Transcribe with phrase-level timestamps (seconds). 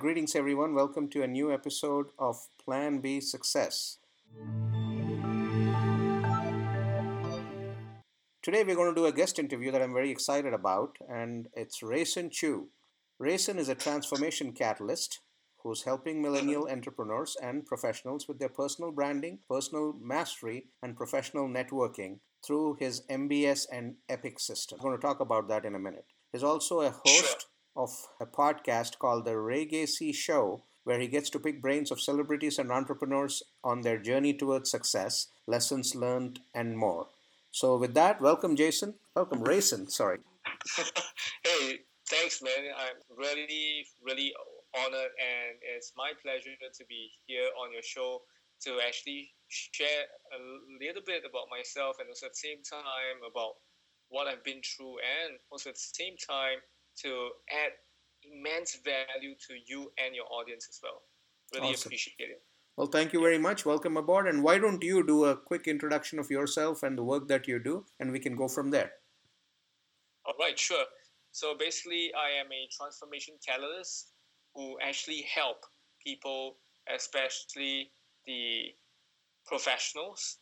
[0.00, 0.74] Greetings, everyone.
[0.74, 3.98] Welcome to a new episode of Plan B Success.
[8.42, 11.82] Today, we're going to do a guest interview that I'm very excited about, and it's
[11.82, 12.68] Rayson Chu.
[13.18, 15.20] Rayson is a transformation catalyst
[15.62, 22.20] who's helping millennial entrepreneurs and professionals with their personal branding, personal mastery, and professional networking
[22.42, 24.78] through his MBS and EPIC system.
[24.80, 26.06] I'm going to talk about that in a minute.
[26.32, 27.90] He's also a host of
[28.20, 32.70] a podcast called The Legacy Show, where he gets to pick brains of celebrities and
[32.72, 37.08] entrepreneurs on their journey towards success, lessons learned, and more.
[37.52, 38.94] So, with that, welcome, Jason.
[39.14, 39.90] Welcome, Rayson.
[39.90, 40.18] Sorry.
[41.44, 42.70] hey, thanks, man.
[42.76, 44.32] I'm really, really
[44.76, 48.22] honored, and it's my pleasure to be here on your show
[48.62, 50.04] to actually share
[50.36, 50.38] a
[50.84, 53.54] little bit about myself and also at the same time about
[54.08, 56.58] what I've been through, and also at the same time
[57.02, 57.72] to add
[58.24, 61.02] immense value to you and your audience as well.
[61.54, 61.88] Really awesome.
[61.88, 62.42] appreciate it.
[62.76, 63.66] Well, thank you very much.
[63.66, 64.26] Welcome aboard.
[64.26, 67.58] And why don't you do a quick introduction of yourself and the work that you
[67.58, 68.92] do, and we can go from there.
[70.24, 70.84] All right, sure.
[71.32, 74.12] So basically, I am a transformation catalyst
[74.54, 75.64] who actually help
[76.04, 76.56] people,
[76.92, 77.92] especially
[78.26, 78.74] the
[79.46, 80.38] professionals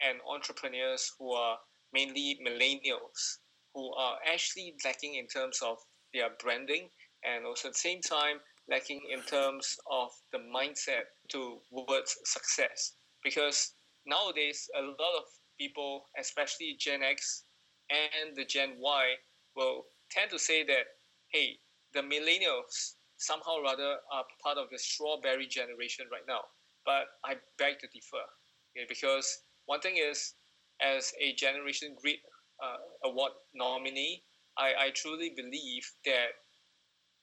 [0.00, 1.58] and entrepreneurs who are
[1.92, 3.38] mainly millennials,
[3.74, 5.78] who are actually lacking in terms of
[6.12, 6.88] their branding
[7.24, 12.92] and also at the same time lacking in terms of the mindset towards success.
[13.22, 13.72] Because
[14.06, 15.24] nowadays, a lot of
[15.58, 17.44] people, especially Gen X
[17.90, 19.14] and the Gen Y,
[19.56, 20.86] will tend to say that,
[21.32, 21.58] hey,
[21.92, 26.40] the millennials somehow rather are part of the strawberry generation right now.
[26.86, 28.24] But I beg to differ
[28.72, 30.34] okay, because one thing is,
[30.80, 32.20] as a Generation Grit
[32.62, 34.22] uh, Award nominee,
[34.60, 36.36] I, I truly believe that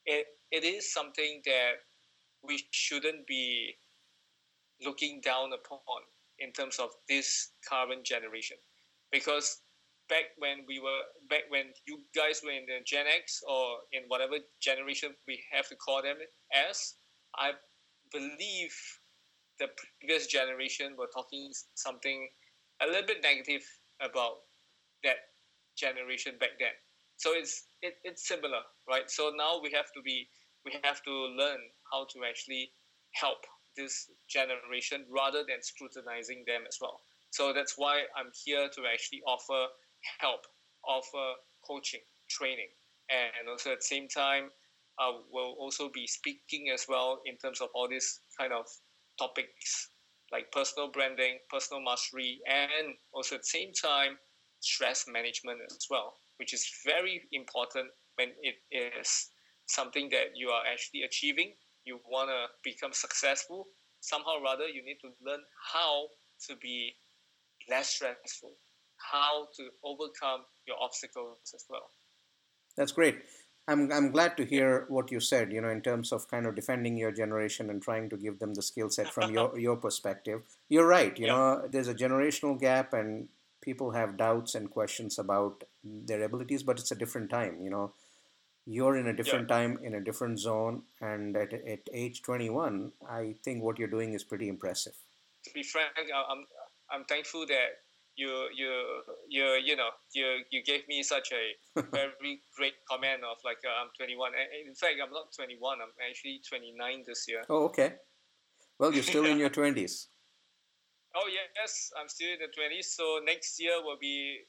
[0.06, 1.74] it, it is something that
[2.44, 3.76] we shouldn't be
[4.84, 6.02] looking down upon
[6.40, 8.58] in terms of this current generation.
[9.12, 9.62] Because
[10.10, 14.04] back when we were back when you guys were in the gen x or in
[14.08, 16.16] whatever generation we have to call them
[16.54, 16.96] as
[17.38, 17.52] i
[18.14, 18.74] believe
[19.60, 19.68] the
[20.00, 22.30] previous generation were talking something
[22.82, 23.64] a little bit negative
[24.02, 24.48] about
[25.04, 25.18] that
[25.76, 26.72] generation back then
[27.18, 29.10] so it's it, it's similar right?
[29.10, 30.28] So now we have to be
[30.66, 31.60] we have to learn
[31.92, 32.72] how to actually
[33.14, 33.46] help
[33.76, 37.02] this generation rather than scrutinizing them as well.
[37.32, 39.68] So that's why i'm here to actually offer
[40.20, 40.42] help
[40.86, 41.34] offer
[41.68, 42.70] coaching training.
[43.10, 44.50] And also at the same time
[45.00, 48.66] I will also be speaking as well in terms of all these kind of
[49.20, 49.90] topics
[50.32, 54.18] like personal branding personal mastery and also at the same time
[54.60, 59.30] stress management as well which is very important when it is
[59.68, 61.54] something that you are actually achieving.
[61.86, 63.68] You want to become successful.
[64.02, 65.42] Somehow, rather, you need to learn
[65.74, 66.08] how
[66.48, 66.96] to be
[67.70, 68.54] less stressful,
[69.12, 71.92] how to overcome your obstacles as well.
[72.76, 73.18] That's great.
[73.70, 76.56] I'm, I'm glad to hear what you said, you know, in terms of kind of
[76.56, 80.44] defending your generation and trying to give them the skill set from your, your perspective.
[80.70, 81.34] You're right, you yeah.
[81.34, 83.28] know, there's a generational gap and
[83.68, 87.60] people have doubts and questions about their abilities, but it's a different time.
[87.62, 87.92] You know,
[88.66, 89.58] you're in a different yeah.
[89.58, 94.14] time in a different zone, and at, at age 21, I think what you're doing
[94.14, 94.96] is pretty impressive.
[95.44, 96.42] To be frank, I'm
[96.94, 97.70] I'm thankful that
[98.16, 98.72] you you
[99.30, 101.44] you you know you you gave me such a
[102.00, 104.32] very great comment of like uh, I'm 21.
[104.68, 105.80] In fact, I'm not 21.
[105.84, 107.44] I'm actually 29 this year.
[107.50, 107.96] Oh, okay.
[108.80, 110.08] Well, you're still in your 20s.
[111.16, 112.94] Oh yes, I'm still in the twenties.
[112.96, 114.40] So next year will be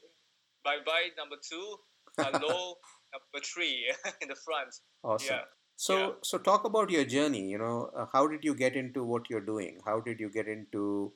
[0.64, 1.76] bye bye number two,
[2.16, 2.74] hello
[3.12, 3.92] number three
[4.22, 4.74] in the front.
[5.02, 5.36] Awesome.
[5.36, 5.42] Yeah.
[5.76, 6.12] So yeah.
[6.22, 7.48] so talk about your journey.
[7.48, 9.78] You know, uh, how did you get into what you're doing?
[9.84, 11.12] How did you get into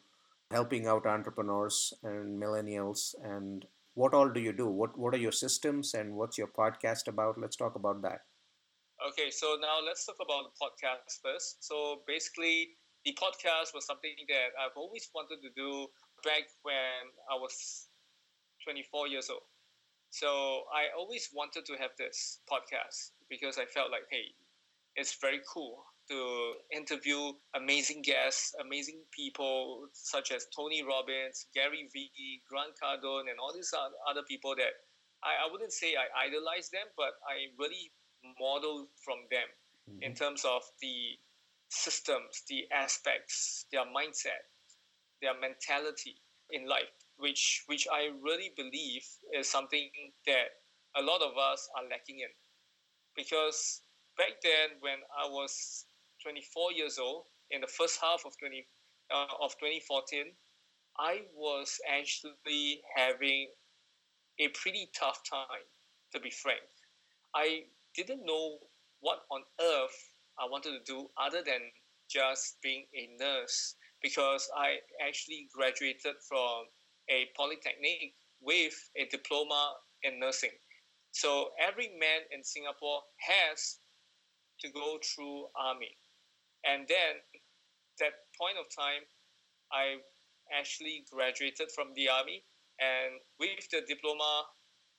[0.50, 3.14] helping out entrepreneurs and millennials?
[3.22, 4.68] And what all do you do?
[4.68, 7.38] What what are your systems and what's your podcast about?
[7.38, 8.20] Let's talk about that.
[9.08, 11.64] Okay, so now let's talk about the podcast first.
[11.66, 15.86] So basically, the podcast was something that I've always wanted to do
[16.24, 17.88] back when I was
[18.64, 19.42] 24 years old.
[20.10, 24.36] So I always wanted to have this podcast because I felt like, hey,
[24.94, 32.42] it's very cool to interview amazing guests, amazing people such as Tony Robbins, Gary Vee,
[32.48, 33.72] Grant Cardone, and all these
[34.08, 34.84] other people that
[35.24, 37.90] I, I wouldn't say I idolize them, but I really
[38.38, 39.48] model from them
[39.88, 40.02] mm-hmm.
[40.02, 41.16] in terms of the
[41.72, 44.44] systems, the aspects, their mindset,
[45.22, 46.16] their mentality
[46.50, 49.90] in life, which which I really believe is something
[50.26, 50.60] that
[50.96, 52.28] a lot of us are lacking in.
[53.16, 53.82] Because
[54.18, 55.86] back then when I was
[56.22, 58.66] 24 years old, in the first half of 20
[59.10, 60.32] uh, of 2014,
[60.98, 63.48] I was actually having
[64.38, 65.64] a pretty tough time,
[66.12, 66.60] to be frank.
[67.34, 67.64] I
[67.94, 68.58] didn't know
[69.00, 71.60] what on earth I wanted to do other than
[72.10, 76.66] just being a nurse because I actually graduated from
[77.08, 80.50] a polytechnic with a diploma in nursing.
[81.12, 83.78] So every man in Singapore has
[84.60, 85.96] to go through army.
[86.64, 87.20] And then
[87.98, 89.02] that point of time,
[89.72, 89.98] I
[90.52, 92.44] actually graduated from the army,
[92.80, 94.44] and with the diploma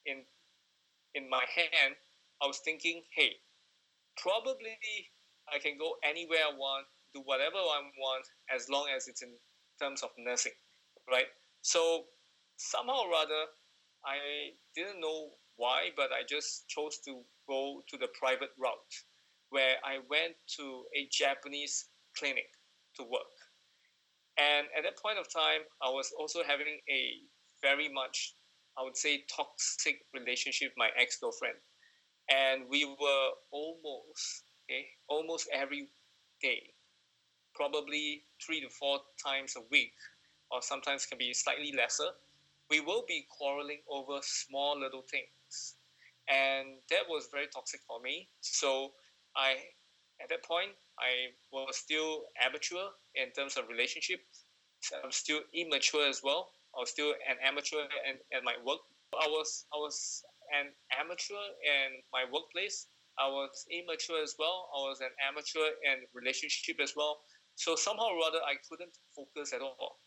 [0.05, 0.23] in
[1.15, 1.95] in my hand,
[2.41, 3.37] I was thinking, hey,
[4.17, 4.77] probably
[5.53, 9.29] I can go anywhere I want, do whatever I want, as long as it's in
[9.79, 10.57] terms of nursing,
[11.09, 11.27] right?
[11.61, 12.05] So
[12.57, 13.45] somehow or rather,
[14.05, 18.93] I didn't know why, but I just chose to go to the private route,
[19.49, 21.85] where I went to a Japanese
[22.17, 22.49] clinic
[22.97, 23.33] to work.
[24.37, 27.01] And at that point of time, I was also having a
[27.61, 28.35] very much,
[28.77, 31.57] I would say, toxic relationship with my ex girlfriend.
[32.31, 35.89] And we were almost, okay, almost every
[36.41, 36.73] day,
[37.55, 39.93] probably three to four times a week,
[40.51, 42.09] or sometimes can be slightly lesser.
[42.69, 45.75] We will be quarreling over small little things.
[46.29, 48.29] And that was very toxic for me.
[48.41, 48.93] So
[49.35, 49.57] I
[50.21, 54.21] at that point, I was still amateur in terms of relationship.
[55.03, 56.51] I'm still immature as well.
[56.75, 58.79] I was still an amateur in, at my work.
[59.13, 60.23] I was I was
[60.53, 62.87] an amateur in my workplace.
[63.19, 64.69] I was immature as well.
[64.73, 67.21] I was an amateur in relationship as well.
[67.55, 69.99] So somehow or other, I couldn't focus at all.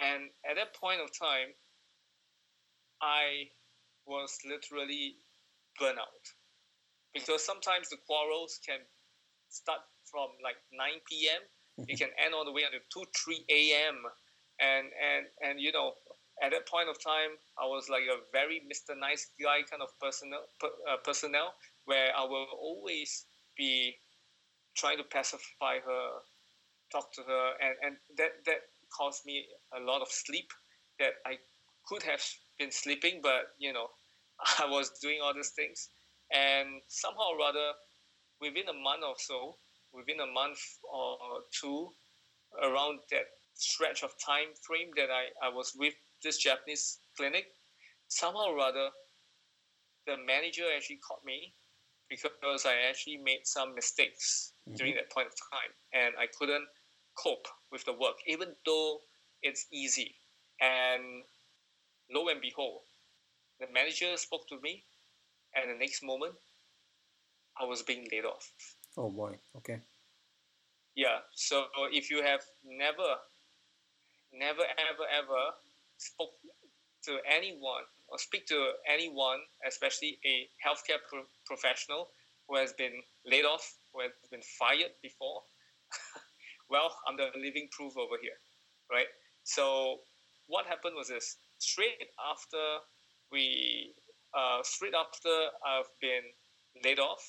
[0.00, 1.54] And at that point of time,
[3.00, 3.48] I
[4.06, 5.16] was literally
[5.80, 6.24] burnout
[7.14, 8.80] because sometimes the quarrels can
[9.48, 9.80] start
[10.10, 11.40] from like 9 p.m.
[11.88, 13.96] it can end all the way until 2, 3 a.m.
[14.60, 15.94] And, and, and, you know,
[16.42, 18.98] at that point of time, I was like a very Mr.
[18.98, 21.54] Nice Guy kind of personnel, uh, personnel
[21.84, 23.26] where I will always
[23.56, 23.96] be
[24.76, 26.08] trying to pacify her,
[26.90, 28.60] talk to her, and, and that, that
[28.96, 29.44] cost me
[29.76, 30.50] a lot of sleep
[30.98, 31.38] that I
[31.86, 32.22] could have
[32.58, 33.88] been sleeping, but, you know,
[34.58, 35.88] I was doing all these things.
[36.32, 37.72] And somehow or rather,
[38.40, 39.56] within a month or so,
[39.92, 41.16] within a month or
[41.60, 41.90] two,
[42.62, 47.46] around that stretch of time frame that I, I was with this Japanese clinic,
[48.08, 48.90] somehow or other,
[50.06, 51.54] the manager actually caught me
[52.08, 54.76] because I actually made some mistakes mm-hmm.
[54.76, 56.66] during that point of time and I couldn't
[57.16, 59.00] cope with the work, even though
[59.42, 60.14] it's easy.
[60.60, 61.22] And
[62.10, 62.80] lo and behold,
[63.60, 64.84] the manager spoke to me,
[65.54, 66.34] and the next moment,
[67.60, 68.50] I was being laid off.
[68.96, 69.38] Oh boy.
[69.56, 69.80] Okay.
[70.94, 71.18] Yeah.
[71.34, 73.18] So if you have never,
[74.32, 75.42] never, ever, ever
[75.98, 76.34] spoke
[77.04, 82.10] to anyone or speak to anyone, especially a healthcare pro- professional
[82.46, 85.42] who has been laid off, who has been fired before,
[86.70, 88.38] well, I'm the living proof over here,
[88.88, 89.10] right?
[89.42, 89.98] So
[90.46, 92.62] what happened was this: straight after
[93.32, 93.94] we,
[94.32, 95.34] uh, straight after
[95.66, 96.22] I've been
[96.84, 97.22] laid off,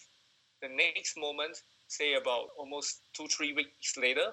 [0.61, 4.27] the next moment, say about almost two three weeks later,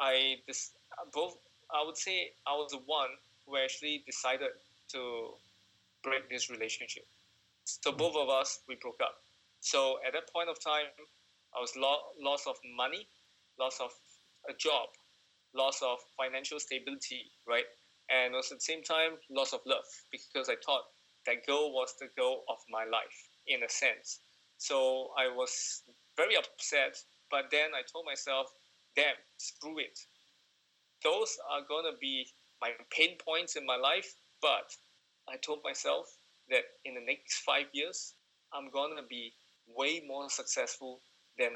[0.00, 0.70] I this
[1.12, 1.34] both
[1.74, 3.10] I would say I was the one
[3.44, 4.50] who actually decided
[4.92, 5.34] to
[6.02, 7.04] break this relationship.
[7.64, 9.16] So both of us we broke up.
[9.60, 10.86] So at that point of time,
[11.56, 13.08] I was lo- loss of money,
[13.58, 13.90] loss of
[14.48, 14.88] a job,
[15.54, 17.64] loss of financial stability, right?
[18.10, 20.84] And also at the same time, loss of love because I thought
[21.26, 24.20] that girl was the girl of my life in a sense.
[24.58, 25.82] So I was
[26.16, 26.96] very upset,
[27.30, 28.46] but then I told myself,
[28.96, 29.98] damn, screw it.
[31.04, 32.26] Those are going to be
[32.60, 34.74] my pain points in my life, but
[35.32, 36.06] I told myself
[36.50, 38.14] that in the next five years,
[38.52, 39.32] I'm going to be
[39.66, 41.00] way more successful
[41.38, 41.50] than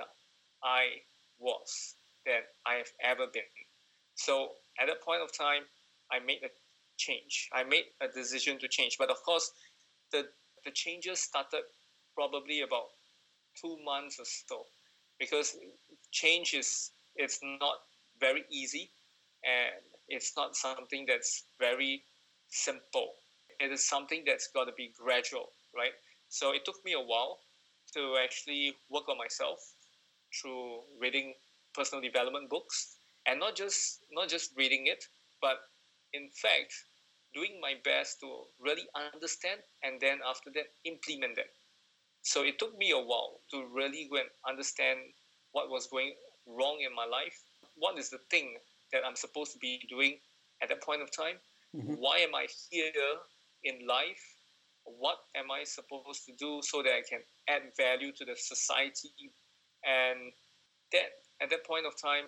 [0.62, 1.02] I
[1.38, 1.94] was,
[2.26, 3.42] than I have ever been.
[4.14, 4.50] So
[4.80, 5.62] at that point of time,
[6.10, 6.50] I made a
[6.98, 7.48] change.
[7.52, 8.96] I made a decision to change.
[8.98, 9.50] But of course,
[10.12, 10.26] the,
[10.64, 11.62] the changes started
[12.14, 12.88] probably about
[13.60, 14.66] two months or so
[15.18, 15.56] because
[16.10, 17.76] change is it's not
[18.20, 18.90] very easy
[19.44, 19.74] and
[20.08, 22.02] it's not something that's very
[22.48, 23.12] simple
[23.62, 25.92] it is something that's got to be gradual right
[26.28, 27.38] so it took me a while
[27.95, 29.59] to actually work on myself
[30.35, 31.35] through reading
[31.75, 35.04] personal development books and not just not just reading it
[35.40, 35.59] but
[36.12, 36.73] in fact
[37.35, 38.28] doing my best to
[38.61, 41.50] really understand and then after that implement it
[42.23, 45.00] so it took me a while to really go and understand
[45.52, 46.14] what was going
[46.47, 47.37] wrong in my life?
[47.76, 48.57] What is the thing
[48.92, 50.19] that I'm supposed to be doing
[50.62, 51.37] at that point of time?
[51.76, 51.95] Mm-hmm.
[51.95, 52.92] Why am I here
[53.64, 54.23] in life?
[54.85, 59.33] What am I supposed to do so that I can add value to the society?
[59.85, 60.33] And
[60.92, 62.25] that at that point of time,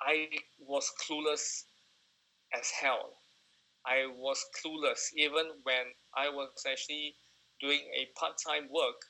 [0.00, 0.28] I
[0.58, 1.64] was clueless
[2.54, 3.18] as hell.
[3.86, 7.14] I was clueless even when I was actually
[7.60, 9.00] doing a part-time work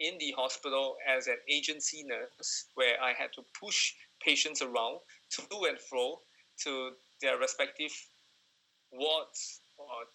[0.00, 3.92] in the hospital as an agency nurse where I had to push
[4.24, 5.00] patients around
[5.30, 6.20] to and fro
[6.64, 7.92] to their respective
[8.92, 10.06] wards or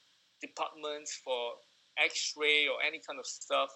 [0.42, 1.54] departments for
[1.98, 3.70] x-ray or any kind of stuff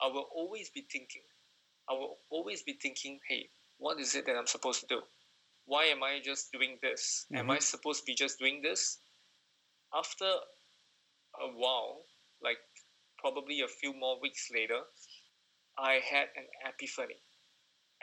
[0.00, 1.22] i will always be thinking
[1.88, 5.00] i will always be thinking hey what is it that i'm supposed to do
[5.66, 7.40] why am i just doing this mm-hmm.
[7.40, 8.98] am i supposed to be just doing this
[9.94, 12.02] after a while
[12.42, 12.58] like
[13.18, 14.80] probably a few more weeks later
[15.78, 17.22] I had an epiphany.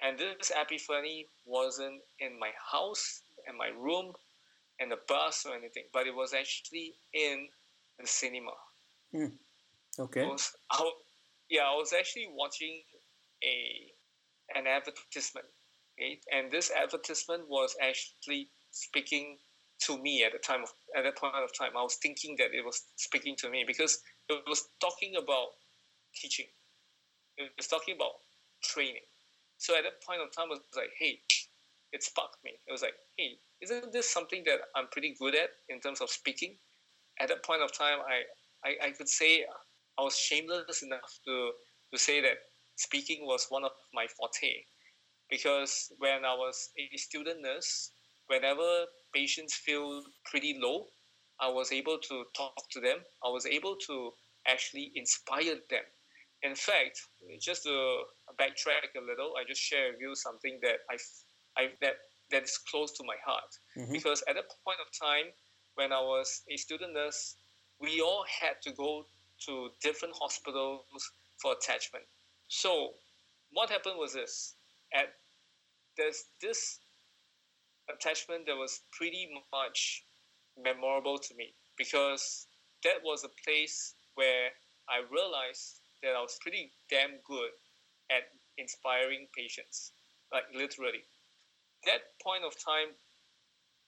[0.02, 4.14] And this epiphany wasn't in my house, in my room,
[4.80, 7.48] in a bus or anything, but it was actually in
[8.00, 8.52] the cinema.
[9.12, 9.36] Hmm.
[9.98, 10.26] Okay.
[10.26, 10.92] Was, I,
[11.50, 12.82] yeah, I was actually watching
[13.44, 13.92] a
[14.56, 15.48] an advertisement,
[15.98, 16.20] okay?
[16.32, 19.38] and this advertisement was actually speaking
[19.82, 21.72] to me at the time of at that point of time.
[21.78, 25.48] I was thinking that it was speaking to me because it was talking about
[26.14, 26.46] teaching
[27.38, 28.24] it was talking about
[28.64, 29.06] training.
[29.58, 31.20] So at that point of time, I was like, hey,
[31.92, 32.52] it sparked me.
[32.68, 36.10] It was like, hey, isn't this something that I'm pretty good at in terms of
[36.10, 36.58] speaking?
[37.20, 39.46] At that point of time, I, I, I could say
[39.98, 41.52] I was shameless enough to,
[41.94, 42.38] to say that
[42.76, 44.54] speaking was one of my forte.
[45.30, 47.92] Because when I was a student nurse,
[48.28, 50.86] whenever patients feel pretty low,
[51.40, 52.98] I was able to talk to them.
[53.26, 54.12] I was able to
[54.48, 55.86] actually inspire them
[56.46, 57.02] in fact,
[57.42, 58.04] just to
[58.40, 60.98] backtrack a little, I just share with you something that I,
[61.58, 61.96] I that
[62.32, 63.52] that is close to my heart.
[63.78, 63.94] Mm-hmm.
[63.94, 65.32] Because at that point of time,
[65.76, 67.36] when I was a student nurse,
[67.80, 69.06] we all had to go
[69.46, 70.84] to different hospitals
[71.42, 72.06] for attachment.
[72.48, 72.92] So,
[73.52, 74.56] what happened was this:
[74.94, 75.14] at
[75.98, 76.80] there's this
[77.90, 80.04] attachment that was pretty much
[80.58, 82.48] memorable to me because
[82.84, 84.50] that was a place where
[84.90, 87.52] I realized that I was pretty damn good
[88.12, 88.24] at
[88.58, 89.92] inspiring patients,
[90.32, 91.04] like literally.
[91.86, 92.96] At that point of time,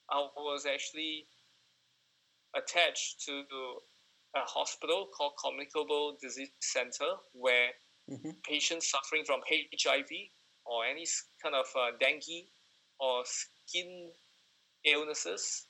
[0.09, 1.25] I was actually
[2.55, 3.43] attached to
[4.35, 7.69] a hospital called Communicable Disease Center where
[8.09, 8.31] mm-hmm.
[8.47, 10.09] patients suffering from HIV
[10.65, 11.07] or any
[11.41, 12.45] kind of uh, dengue
[12.99, 14.11] or skin
[14.85, 15.65] illnesses,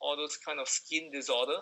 [0.00, 1.60] all those kind of skin disorder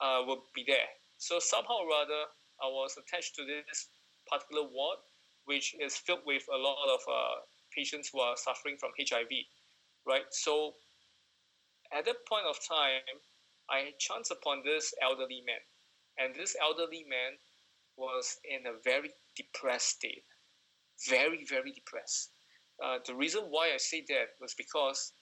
[0.00, 0.88] uh, will be there.
[1.18, 2.24] So somehow or other,
[2.62, 3.88] I was attached to this
[4.30, 4.98] particular ward,
[5.46, 7.34] which is filled with a lot of uh,
[7.76, 9.30] patients who are suffering from HIV,
[10.06, 10.24] right?
[10.30, 10.74] So
[11.92, 13.20] at that point of time,
[13.70, 15.62] I chanced upon this elderly man,
[16.18, 17.38] and this elderly man
[17.96, 20.24] was in a very depressed state,
[21.08, 22.30] very very depressed.
[22.82, 25.12] Uh, the reason why I say that was because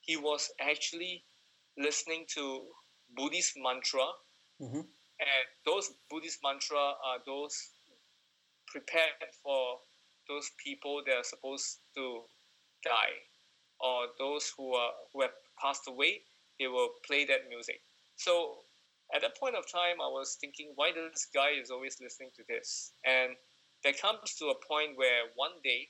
[0.00, 1.24] he was actually
[1.78, 2.66] listening to
[3.16, 4.06] Buddhist mantra
[4.60, 4.80] mm-hmm.
[5.18, 7.70] And those Buddhist mantra are those
[8.66, 9.80] prepared for
[10.28, 12.22] those people that are supposed to
[12.84, 13.16] die,
[13.80, 16.22] or those who are who have passed away.
[16.58, 17.80] They will play that music.
[18.16, 18.64] So
[19.14, 22.30] at that point of time, I was thinking, why does this guy is always listening
[22.36, 22.92] to this?
[23.04, 23.36] And
[23.84, 25.88] there comes to a point where one day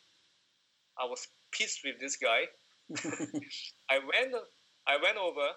[0.99, 2.50] I was pissed with this guy.
[3.90, 4.35] I went
[4.87, 5.49] I went over,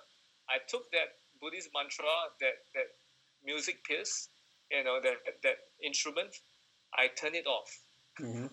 [0.50, 2.09] I took that Buddhist mantra
[2.41, 2.89] that, that
[3.43, 4.29] music piece,
[4.71, 6.36] you know, that, that instrument,
[6.98, 7.69] I turn it off.
[8.19, 8.48] Mm-hmm.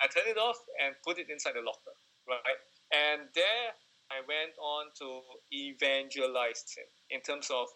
[0.00, 1.96] I turn it off and put it inside the locker,
[2.28, 2.60] right?
[2.92, 3.72] And there
[4.10, 7.66] I went on to evangelize him in terms of,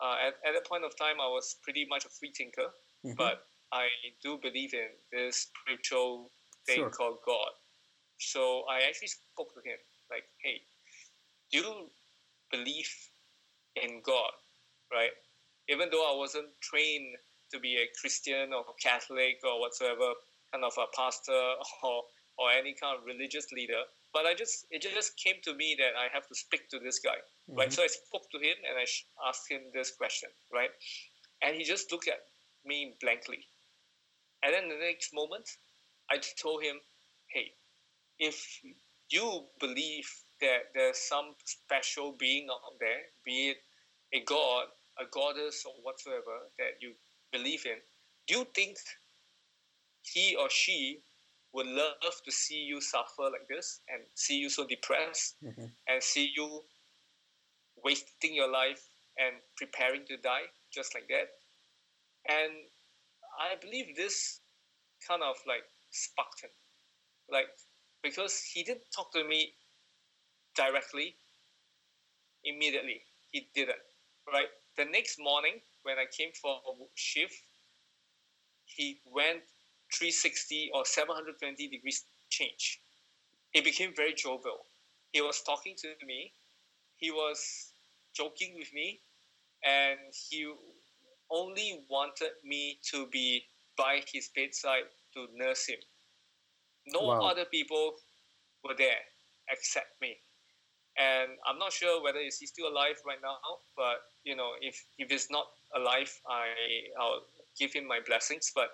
[0.00, 2.70] uh, at, at that point of time, I was pretty much a free thinker,
[3.04, 3.16] mm-hmm.
[3.16, 3.88] but I
[4.22, 6.30] do believe in this spiritual
[6.66, 6.90] thing sure.
[6.90, 7.50] called God.
[8.18, 9.78] So I actually spoke to him,
[10.10, 10.60] like, hey,
[11.52, 11.90] do you
[12.50, 12.90] believe
[13.76, 14.32] in God,
[14.92, 15.10] right?
[15.68, 17.16] even though I wasn't trained
[17.52, 20.14] to be a Christian or Catholic or whatsoever
[20.52, 21.32] kind of a pastor
[21.82, 22.02] or
[22.38, 23.80] or any kind of religious leader,
[24.12, 26.98] but I just it just came to me that I have to speak to this
[26.98, 27.58] guy, mm-hmm.
[27.58, 27.72] right?
[27.72, 28.84] So I spoke to him and I
[29.28, 30.70] asked him this question, right?
[31.42, 32.20] And he just looked at
[32.64, 33.46] me blankly.
[34.42, 35.48] And then the next moment,
[36.10, 36.76] I told him,
[37.28, 37.52] "Hey,
[38.18, 38.60] if
[39.10, 40.08] you believe
[40.40, 43.58] that there's some special being out there, be it
[44.12, 44.66] a god
[44.98, 46.94] a goddess or whatsoever that you
[47.32, 47.76] believe in,
[48.26, 48.76] do you think
[50.12, 51.00] he or she
[51.52, 55.64] would love to see you suffer like this and see you so depressed mm-hmm.
[55.88, 56.60] and see you
[57.82, 58.82] wasting your life
[59.18, 61.28] and preparing to die just like that.
[62.28, 62.52] And
[63.40, 64.40] I believe this
[65.06, 66.50] kind of like sparked him.
[67.30, 67.46] Like,
[68.02, 69.54] because he didn't talk to me
[70.54, 71.16] directly,
[72.44, 73.00] immediately.
[73.30, 73.82] He didn't,
[74.32, 74.48] right?
[74.76, 77.34] The next morning, when I came for a shift,
[78.64, 79.42] he went
[79.92, 82.80] 360 or 720 degrees change.
[83.52, 84.66] He became very jovial.
[85.12, 86.32] He was talking to me.
[86.96, 87.72] He was
[88.14, 89.00] joking with me,
[89.64, 90.50] and he
[91.30, 93.44] only wanted me to be
[93.76, 95.78] by his bedside to nurse him.
[96.86, 97.20] No wow.
[97.20, 97.94] other people
[98.64, 99.02] were there
[99.50, 100.16] except me.
[100.98, 103.36] And I'm not sure whether is he still alive right now,
[103.76, 106.48] but you know, if if he's not alive, I
[106.98, 107.20] I'll
[107.58, 108.50] give him my blessings.
[108.54, 108.70] But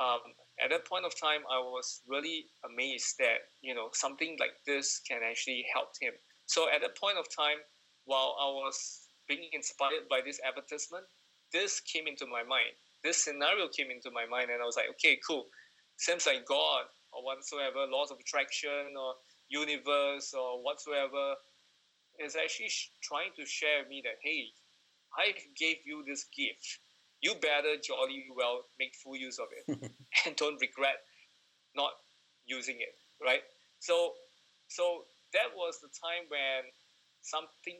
[0.00, 0.32] um,
[0.62, 5.00] at that point of time, I was really amazed that you know something like this
[5.06, 6.12] can actually help him.
[6.46, 7.58] So at that point of time,
[8.04, 11.04] while I was being inspired by this advertisement,
[11.52, 12.74] this came into my mind.
[13.04, 15.46] This scenario came into my mind, and I was like, okay, cool.
[15.98, 19.14] Seems like God or whatsoever, laws of attraction or
[19.48, 21.34] universe or whatsoever,
[22.18, 22.70] is actually
[23.02, 24.48] trying to share with me that hey,
[25.16, 26.80] I gave you this gift.
[27.22, 29.92] You better jolly well make full use of it,
[30.26, 31.00] and don't regret
[31.74, 31.92] not
[32.46, 32.94] using it.
[33.22, 33.42] Right.
[33.78, 34.12] So,
[34.68, 36.64] so that was the time when
[37.22, 37.78] something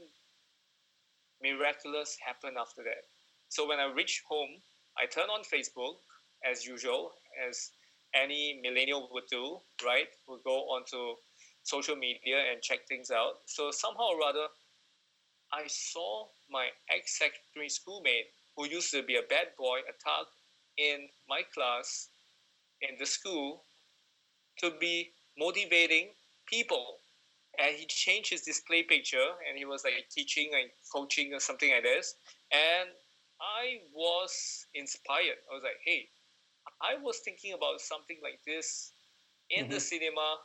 [1.43, 3.05] miraculous happened after that.
[3.49, 4.62] So when I reached home,
[4.99, 6.00] I turned on Facebook
[6.45, 7.12] as usual,
[7.49, 7.71] as
[8.14, 10.09] any millennial would do, right?
[10.28, 11.16] Would go onto
[11.62, 13.45] social media and check things out.
[13.47, 14.47] So somehow or other,
[15.52, 18.26] I saw my ex secondary schoolmate
[18.57, 20.27] who used to be a bad boy, a thug
[20.77, 22.09] in my class
[22.83, 23.63] in the school
[24.59, 26.09] to be motivating
[26.47, 26.99] people.
[27.59, 31.71] And he changed his display picture and he was like teaching and coaching or something
[31.71, 32.15] like this.
[32.52, 32.91] And
[33.41, 35.37] i was inspired.
[35.50, 36.09] I was like hey
[36.83, 38.93] i was thinking about something like this
[39.50, 39.73] in mm-hmm.
[39.73, 40.39] the cinema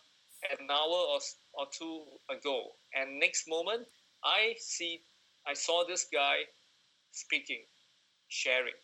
[0.60, 1.20] an hour or,
[1.54, 2.72] or two ago.
[2.94, 3.88] And next moment
[4.24, 5.02] i see
[5.48, 6.46] i saw this guy
[7.12, 7.64] speaking
[8.32, 8.80] sharing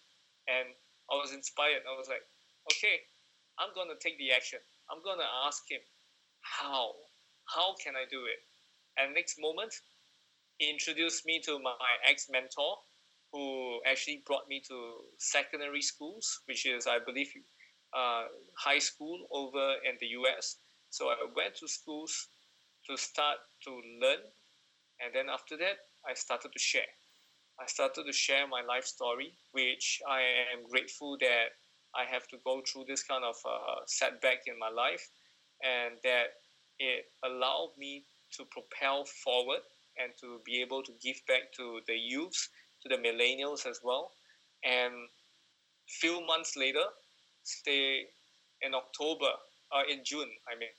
[0.48, 0.68] and
[1.12, 2.24] i was inspired i was like
[2.72, 3.00] okay
[3.60, 4.60] i'm gonna take the action
[4.92, 5.82] i'm gonna ask him
[6.42, 6.94] how
[7.48, 8.40] how can I do it?
[8.98, 9.74] And next moment,
[10.58, 11.76] he introduced me to my
[12.08, 12.78] ex mentor,
[13.32, 17.32] who actually brought me to secondary schools, which is, I believe,
[17.94, 18.26] uh,
[18.58, 20.58] high school over in the US.
[20.90, 22.30] So I went to schools
[22.88, 24.24] to start to learn.
[25.00, 26.92] And then after that, I started to share.
[27.60, 30.22] I started to share my life story, which I
[30.54, 31.58] am grateful that
[31.96, 35.10] I have to go through this kind of uh, setback in my life
[35.64, 36.38] and that
[36.80, 39.62] it allowed me to propel forward
[39.98, 42.50] and to be able to give back to the youths,
[42.84, 44.12] to the millennials as well.
[44.64, 44.94] And
[45.88, 46.86] few months later,
[47.44, 48.08] say
[48.62, 49.32] in October,
[49.72, 50.70] uh, in June, I mean,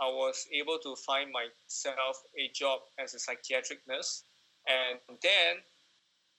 [0.00, 4.24] I was able to find myself a job as a psychiatric nurse.
[4.68, 5.56] And then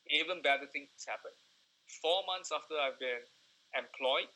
[0.09, 1.37] even better things happened.
[2.01, 3.23] Four months after I've been
[3.75, 4.31] employed,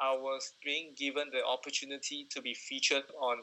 [0.00, 3.38] I was being given the opportunity to be featured on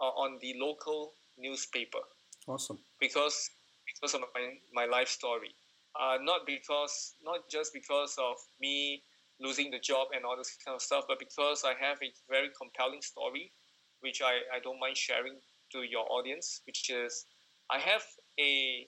[0.00, 2.00] uh, on the local newspaper.
[2.48, 2.78] Awesome.
[3.00, 3.50] Because
[3.86, 5.54] because of my, my life story,
[6.00, 9.02] uh, not because not just because of me
[9.40, 12.50] losing the job and all this kind of stuff, but because I have a very
[12.56, 13.52] compelling story,
[14.00, 15.36] which I, I don't mind sharing
[15.72, 17.26] to your audience, which is
[17.70, 18.02] I have
[18.38, 18.86] a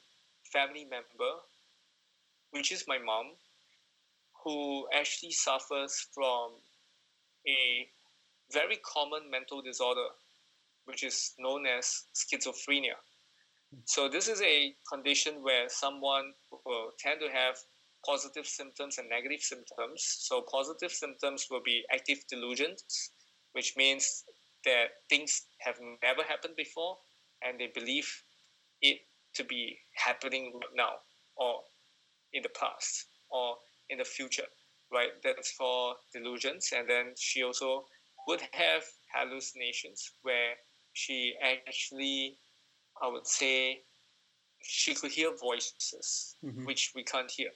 [0.54, 1.32] family member,
[2.52, 3.32] which is my mom,
[4.44, 6.52] who actually suffers from
[7.46, 7.88] a
[8.52, 10.08] very common mental disorder,
[10.84, 12.96] which is known as schizophrenia.
[13.86, 16.32] So, this is a condition where someone
[16.64, 17.56] will tend to have
[18.06, 20.04] positive symptoms and negative symptoms.
[20.20, 22.84] So, positive symptoms will be active delusions,
[23.52, 24.24] which means
[24.64, 26.98] that things have never happened before
[27.42, 28.08] and they believe
[28.80, 29.00] it
[29.34, 30.92] to be happening now
[31.36, 31.60] or
[32.32, 33.56] in the past or
[33.90, 34.46] in the future
[34.94, 35.10] right?
[35.22, 36.70] That's for delusions.
[36.76, 37.84] And then she also
[38.28, 38.82] would have
[39.14, 40.54] hallucinations where
[40.92, 42.38] she actually,
[43.02, 43.82] I would say,
[44.62, 46.64] she could hear voices, mm-hmm.
[46.64, 47.50] which we can't hear.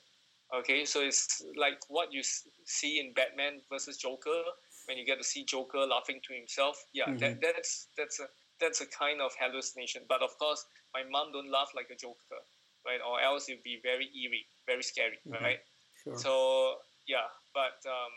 [0.54, 2.22] Okay, so it's like what you
[2.64, 4.42] see in Batman versus Joker
[4.86, 6.82] when you get to see Joker laughing to himself.
[6.92, 7.18] Yeah, mm-hmm.
[7.18, 8.26] that, that's that's a
[8.60, 10.02] that's a kind of hallucination.
[10.08, 12.42] But of course, my mom don't laugh like a Joker,
[12.86, 13.00] right?
[13.02, 15.42] Or else it'd be very eerie, very scary, mm-hmm.
[15.42, 15.58] right?
[16.04, 16.18] Sure.
[16.18, 16.74] So
[17.06, 18.12] yeah, but um,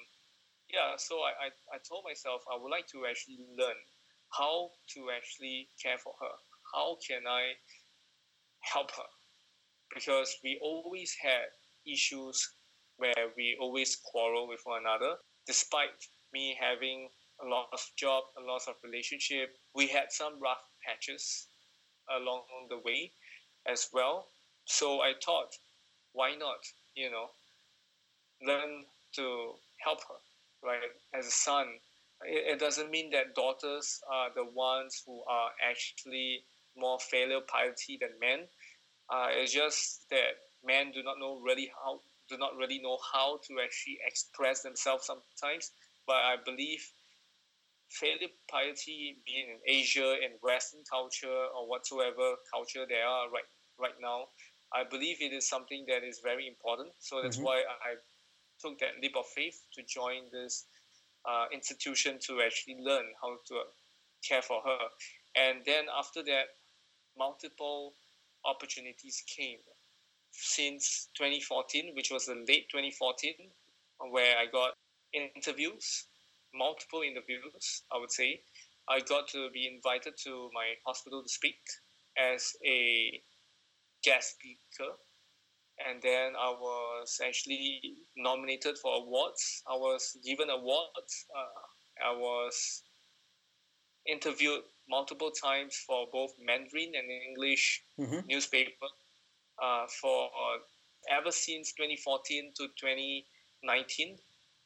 [0.69, 3.77] yeah, so I, I, I told myself I would like to actually learn
[4.31, 6.35] how to actually care for her.
[6.73, 7.59] How can I
[8.61, 9.09] help her?
[9.93, 11.51] Because we always had
[11.85, 12.39] issues
[12.97, 15.15] where we always quarrel with one another.
[15.47, 15.89] Despite
[16.33, 17.09] me having
[17.43, 21.47] a loss of job, a loss of relationship, we had some rough patches
[22.09, 23.11] along the way
[23.67, 24.27] as well.
[24.65, 25.55] So I thought,
[26.13, 26.59] why not,
[26.95, 27.27] you know,
[28.45, 30.91] learn to help her, right?
[31.13, 31.67] As a son,
[32.23, 36.43] it, it doesn't mean that daughters are the ones who are actually
[36.77, 38.47] more filial piety than men.
[39.09, 43.37] Uh, it's just that men do not know really how do not really know how
[43.45, 45.71] to actually express themselves sometimes.
[46.07, 46.87] But I believe
[47.91, 53.47] filial piety, being in Asia, and Western culture or whatsoever culture there are right
[53.79, 54.27] right now,
[54.73, 56.91] I believe it is something that is very important.
[56.99, 57.45] So that's mm-hmm.
[57.45, 57.95] why I
[58.61, 60.65] took that leap of faith to join this
[61.27, 63.55] uh, institution to actually learn how to
[64.27, 64.79] care for her.
[65.35, 66.45] And then after that,
[67.17, 67.93] multiple
[68.45, 69.59] opportunities came
[70.31, 73.33] since 2014, which was the late 2014,
[74.09, 74.73] where I got
[75.13, 76.07] interviews,
[76.53, 78.41] multiple interviews, I would say.
[78.89, 81.59] I got to be invited to my hospital to speak
[82.17, 83.21] as a
[84.03, 84.91] guest speaker.
[85.87, 87.79] And then I was actually
[88.15, 89.63] nominated for awards.
[89.67, 91.25] I was given awards.
[91.35, 92.83] Uh, I was
[94.05, 98.27] interviewed multiple times for both Mandarin and English mm-hmm.
[98.27, 98.87] newspaper
[99.61, 104.17] uh, for uh, ever since 2014 to 2019.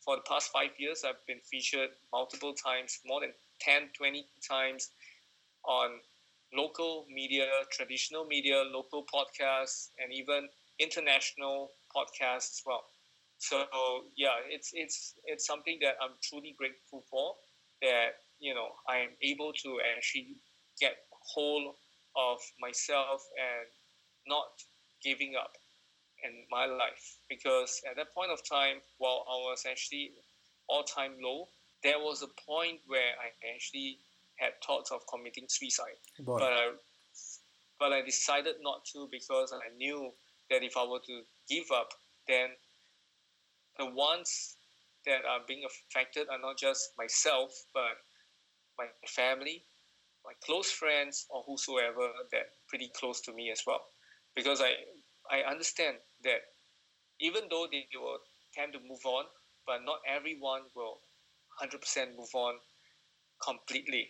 [0.05, 4.91] For the past five years, I've been featured multiple times, more than 10, 20 times
[5.65, 5.99] on
[6.53, 10.47] local media, traditional media, local podcasts, and even
[10.79, 12.83] international podcasts as well.
[13.39, 13.65] So
[14.15, 17.35] yeah, it's it's it's something that I'm truly grateful for.
[17.81, 20.37] That you know I am able to actually
[20.79, 20.95] get
[21.33, 21.75] hold
[22.15, 23.67] of myself and
[24.27, 24.47] not
[25.03, 25.51] giving up
[26.25, 27.19] in my life.
[27.29, 30.11] Because at that point of time while I was actually
[30.67, 31.47] all time low
[31.83, 33.99] there was a point where I actually
[34.39, 36.01] had thoughts of committing suicide.
[36.19, 36.39] Boy.
[36.39, 36.71] but I
[37.79, 40.11] but I decided not to because I knew
[40.49, 41.89] that if I were to give up
[42.27, 42.49] then
[43.77, 44.55] the ones
[45.05, 47.95] that are being affected are not just myself but
[48.77, 49.63] my family
[50.25, 53.81] my close friends or whosoever that pretty close to me as well.
[54.35, 54.73] Because I
[55.31, 56.41] I understand that
[57.19, 58.19] even though they will
[58.53, 59.25] tend to move on,
[59.65, 60.99] but not everyone will
[61.61, 62.55] 100% move on
[63.43, 64.09] completely.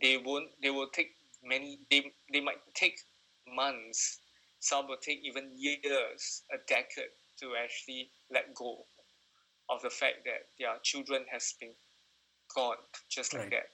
[0.00, 0.48] They won't.
[0.62, 1.78] They will take many.
[1.90, 2.98] They they might take
[3.48, 4.20] months.
[4.60, 8.84] Some will take even years, a decade, to actually let go
[9.70, 11.74] of the fact that their children has been
[12.54, 12.76] gone
[13.08, 13.68] just like that.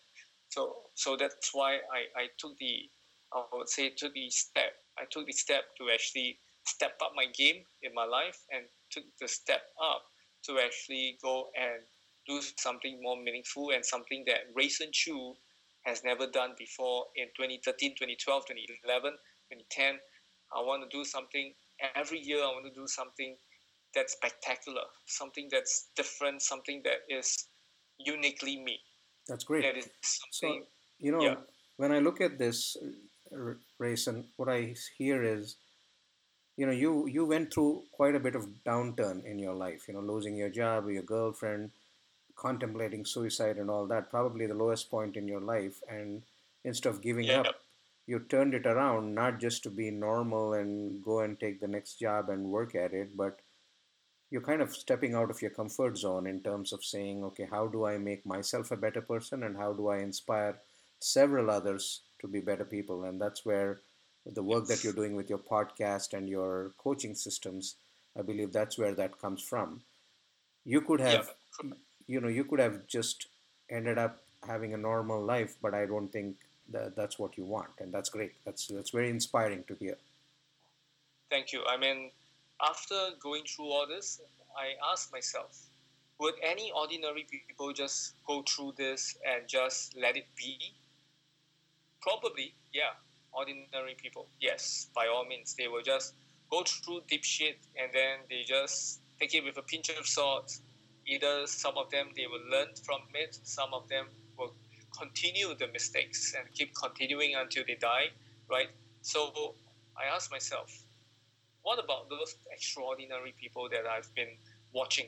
[0.50, 2.90] So so that's why I, I took the
[3.34, 4.72] I would say took the step.
[4.98, 9.04] I took the step to actually step up my game in my life and took
[9.20, 10.02] the step up
[10.46, 11.82] to actually go and
[12.26, 15.34] do something more meaningful and something that Rayson Chu
[15.84, 19.12] has never done before in 2013, 2012, 2011,
[19.50, 19.98] 2010.
[20.54, 21.54] I want to do something
[21.96, 22.38] every year.
[22.38, 23.36] I want to do something
[23.94, 27.46] that's spectacular, something that's different, something that is
[27.98, 28.78] uniquely me.
[29.28, 29.62] That's great.
[29.62, 30.62] That is something.
[30.62, 31.34] So, you know, yeah.
[31.76, 32.76] when I look at this,
[33.78, 35.56] Rayson, what I hear is
[36.56, 39.94] you know you you went through quite a bit of downturn in your life you
[39.94, 41.70] know losing your job your girlfriend
[42.36, 46.22] contemplating suicide and all that probably the lowest point in your life and
[46.64, 47.40] instead of giving yeah.
[47.40, 47.56] up
[48.06, 51.98] you turned it around not just to be normal and go and take the next
[51.98, 53.40] job and work at it but
[54.30, 57.66] you're kind of stepping out of your comfort zone in terms of saying okay how
[57.66, 60.58] do i make myself a better person and how do i inspire
[60.98, 63.80] several others to be better people and that's where
[64.26, 67.76] the work that you're doing with your podcast and your coaching systems
[68.18, 69.82] i believe that's where that comes from.
[70.64, 71.30] You could have
[71.64, 71.70] yeah.
[72.06, 73.26] you know you could have just
[73.68, 76.36] ended up having a normal life but i don't think
[76.70, 78.32] that that's what you want and that's great.
[78.44, 79.96] That's that's very inspiring to hear.
[81.30, 81.64] Thank you.
[81.66, 82.10] I mean
[82.62, 84.20] after going through all this
[84.56, 85.66] i asked myself
[86.20, 90.56] would any ordinary people just go through this and just let it be?
[92.00, 92.94] Probably yeah
[93.32, 96.14] ordinary people, yes, by all means, they will just
[96.50, 100.58] go through deep shit and then they just take it with a pinch of salt.
[101.06, 104.06] Either some of them they will learn from it, some of them
[104.38, 104.54] will
[104.98, 108.06] continue the mistakes and keep continuing until they die,
[108.50, 108.68] right?
[109.00, 109.54] So
[109.96, 110.84] I ask myself,
[111.62, 114.36] what about those extraordinary people that I've been
[114.72, 115.06] watching,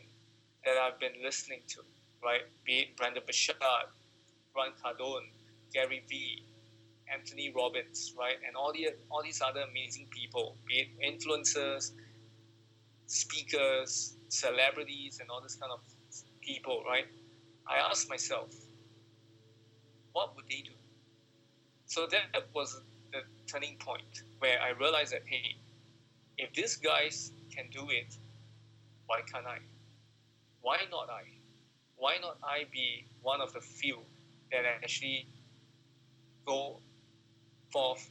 [0.65, 1.81] that I've been listening to,
[2.23, 2.43] right?
[2.65, 3.57] Be it Brendon Burchard,
[4.55, 5.29] Grant Cardone,
[5.73, 6.45] Gary Vee,
[7.13, 8.37] Anthony Robbins, right?
[8.47, 11.93] And all the all these other amazing people, be it influencers,
[13.07, 15.81] speakers, celebrities, and all this kind of
[16.43, 17.07] people, right?
[17.69, 18.55] I asked myself,
[20.13, 20.73] what would they do?
[21.87, 22.81] So that was
[23.13, 25.57] the turning point where I realized that hey,
[26.39, 28.17] if these guys can do it,
[29.07, 29.59] why can't I?
[30.61, 31.25] Why not I?
[31.97, 33.99] Why not I be one of the few
[34.51, 35.29] that actually
[36.47, 36.81] go
[37.75, 38.11] forth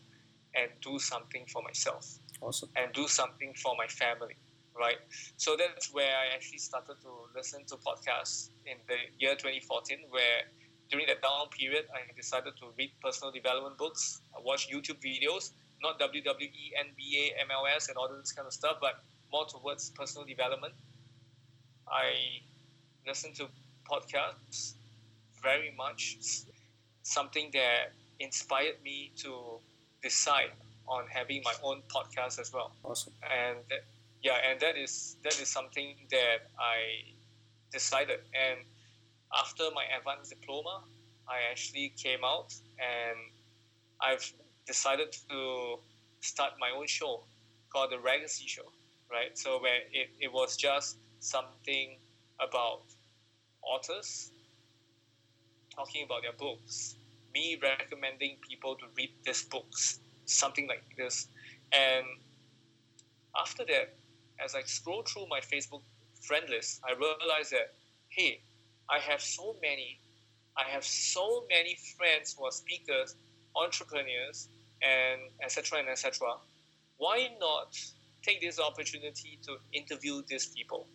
[0.59, 2.05] and do something for myself?
[2.41, 2.69] Awesome.
[2.75, 4.35] And do something for my family,
[4.77, 4.99] right?
[5.37, 10.39] So that's where I actually started to listen to podcasts in the year 2014, where
[10.91, 15.51] during that down period, I decided to read personal development books, I watch YouTube videos,
[15.81, 18.95] not WWE, NBA, MLS, and all this kind of stuff, but
[19.31, 20.73] more towards personal development.
[21.87, 22.11] I
[23.07, 23.47] listen to
[23.89, 24.75] podcasts
[25.41, 26.17] very much,
[27.01, 29.59] something that inspired me to
[30.01, 30.51] decide
[30.87, 32.75] on having my own podcast as well.
[32.83, 33.13] Awesome.
[33.23, 33.85] And that,
[34.21, 37.13] yeah, and that is that is something that I
[37.71, 38.19] decided.
[38.33, 38.59] And
[39.37, 40.83] after my advanced diploma,
[41.27, 43.17] I actually came out and
[44.01, 44.33] I've
[44.65, 45.79] decided to
[46.21, 47.23] start my own show
[47.71, 48.71] called the Legacy Show,
[49.11, 49.37] right?
[49.37, 51.97] So where it, it was just something
[52.39, 52.83] about
[53.61, 54.31] authors
[55.75, 56.95] talking about their books,
[57.33, 61.27] me recommending people to read these books, something like this.
[61.71, 62.05] And
[63.39, 63.95] after that,
[64.43, 65.81] as I scroll through my Facebook
[66.21, 67.73] friend list, I realized that,
[68.09, 68.41] hey,
[68.89, 69.99] I have so many,
[70.57, 73.15] I have so many friends who are speakers,
[73.55, 74.49] entrepreneurs,
[74.81, 75.79] and etc.
[75.79, 76.35] and etc.
[76.97, 77.75] Why not
[78.21, 80.87] take this opportunity to interview these people?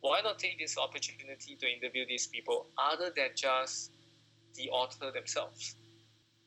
[0.00, 3.92] Why not take this opportunity to interview these people other than just
[4.58, 5.76] the author themselves?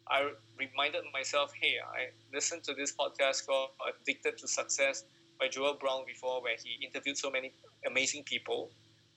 [0.08, 5.06] I reminded myself, hey, I listened to this podcast called Addicted to Success
[5.39, 7.54] by Joel Brown before, where he interviewed so many
[7.88, 8.71] amazing people.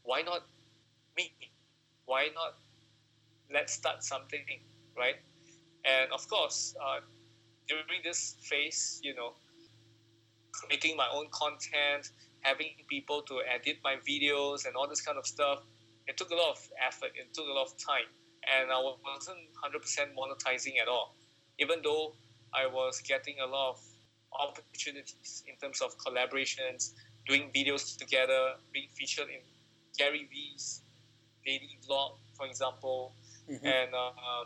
[0.05, 0.43] Why not
[1.17, 1.35] me?
[2.07, 2.55] Why not
[3.53, 4.45] let's start something,
[4.97, 5.17] right?
[5.85, 7.01] And of course, uh,
[7.69, 9.33] during this phase, you know,
[10.71, 15.27] making my own content, having people to edit my videos and all this kind of
[15.27, 15.59] stuff,
[16.07, 18.09] it took a lot of effort, it took a lot of time.
[18.53, 21.15] And I wasn't 100% monetizing at all.
[21.59, 22.15] Even though
[22.53, 23.81] I was getting a lot of
[24.33, 26.93] opportunities in terms of collaborations,
[27.27, 29.41] doing videos together, being featured in
[29.97, 30.83] Gary Vee's
[31.45, 33.15] daily vlog, for example,
[33.51, 33.67] mm-hmm.
[33.67, 34.45] and uh,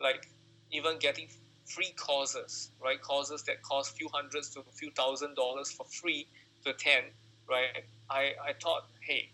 [0.00, 0.28] like
[0.70, 1.28] even getting
[1.66, 3.00] free courses, right?
[3.00, 6.26] Courses that cost few hundreds to a few thousand dollars for free
[6.64, 7.06] to attend,
[7.48, 7.84] right?
[8.10, 9.30] I, I thought, hey,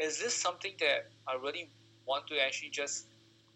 [0.00, 1.70] is this something that I really
[2.08, 3.06] want to actually just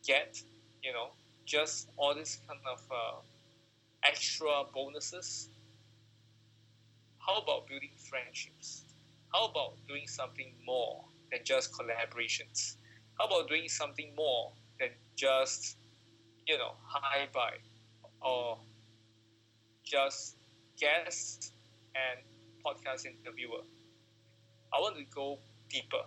[0.07, 0.43] get,
[0.85, 1.11] you know,
[1.47, 3.21] just all this kind of uh,
[4.05, 5.49] extra bonuses?
[7.27, 8.85] How about building friendships?
[9.35, 12.77] How about doing something more than just collaborations?
[13.19, 15.79] How about doing something more than just,
[16.47, 17.59] you know, high-bye
[18.23, 18.59] or
[19.85, 20.37] just
[20.79, 21.53] guest
[21.95, 22.21] and
[22.65, 23.63] podcast interviewer.
[24.75, 25.39] I want to go
[25.71, 26.05] deeper.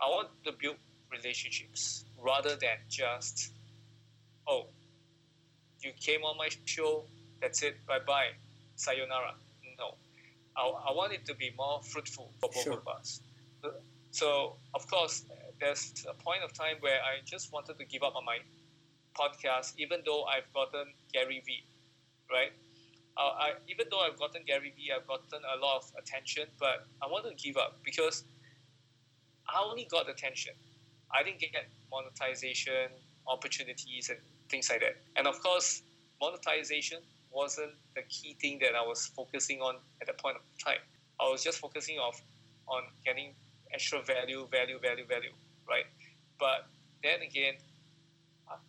[0.00, 0.76] I want to build
[1.10, 3.52] relationships rather than just,
[4.46, 4.66] oh,
[5.80, 7.04] you came on my show,
[7.40, 8.30] that's it, bye bye,
[8.76, 9.34] sayonara.
[9.78, 9.94] No.
[10.56, 12.72] I, I want it to be more fruitful for both sure.
[12.74, 13.20] of us.
[14.10, 15.24] So, of course,
[15.60, 18.38] there's a point of time where I just wanted to give up on my
[19.14, 21.64] podcast, even though I've gotten Gary Vee,
[22.30, 22.52] right?
[23.16, 26.86] Uh, I, even though I've gotten Gary Vee, I've gotten a lot of attention, but
[27.02, 28.24] I wanted to give up because
[29.48, 30.54] I only got attention.
[31.12, 31.52] I didn't get
[31.90, 32.90] monetization
[33.26, 34.96] opportunities and things like that.
[35.16, 35.82] And of course,
[36.20, 36.98] monetization
[37.30, 40.80] wasn't the key thing that I was focusing on at that point of time.
[41.20, 42.20] I was just focusing off
[42.68, 43.34] on getting
[43.72, 45.32] extra value, value, value, value,
[45.68, 45.84] right?
[46.38, 46.66] But
[47.02, 47.54] then again,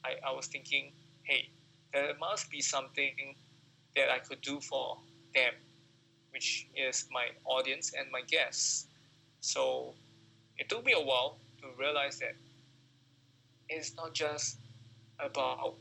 [0.04, 0.92] I, I was thinking,
[1.24, 1.50] hey,
[1.94, 3.36] there must be something
[3.96, 4.98] that I could do for
[5.34, 5.54] them,
[6.32, 8.88] which is my audience and my guests.
[9.42, 9.94] So
[10.58, 12.36] it took me a while to realize that
[13.70, 14.58] it's not just
[15.20, 15.78] about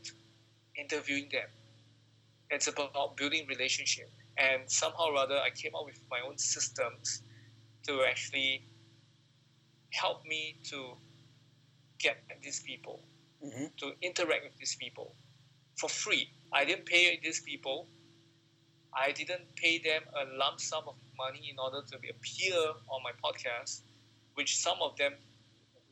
[0.75, 1.47] interviewing them.
[2.49, 4.09] It's about building relationship.
[4.37, 7.21] And somehow or other, I came up with my own systems
[7.87, 8.63] to actually
[9.91, 10.93] help me to
[11.99, 13.01] get these people
[13.43, 13.65] mm-hmm.
[13.77, 15.15] to interact with these people
[15.77, 16.29] for free.
[16.53, 17.87] I didn't pay these people.
[18.93, 22.57] I didn't pay them a lump sum of money in order to appear
[22.89, 23.81] on my podcast,
[24.35, 25.13] which some of them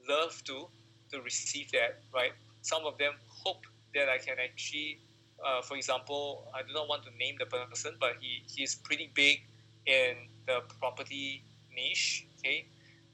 [0.07, 0.67] love to
[1.11, 2.31] to receive that, right?
[2.61, 3.63] Some of them hope
[3.93, 4.99] that I can actually,
[5.45, 9.11] uh, for example, I do not want to name the person, but he he's pretty
[9.13, 9.41] big
[9.85, 10.15] in
[10.47, 11.43] the property
[11.75, 12.65] niche, okay,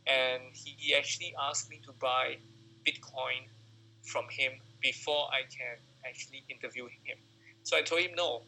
[0.07, 2.37] and he actually asked me to buy
[2.85, 3.47] Bitcoin
[4.03, 7.17] from him before I can actually interview him.
[7.63, 8.43] So I told him no,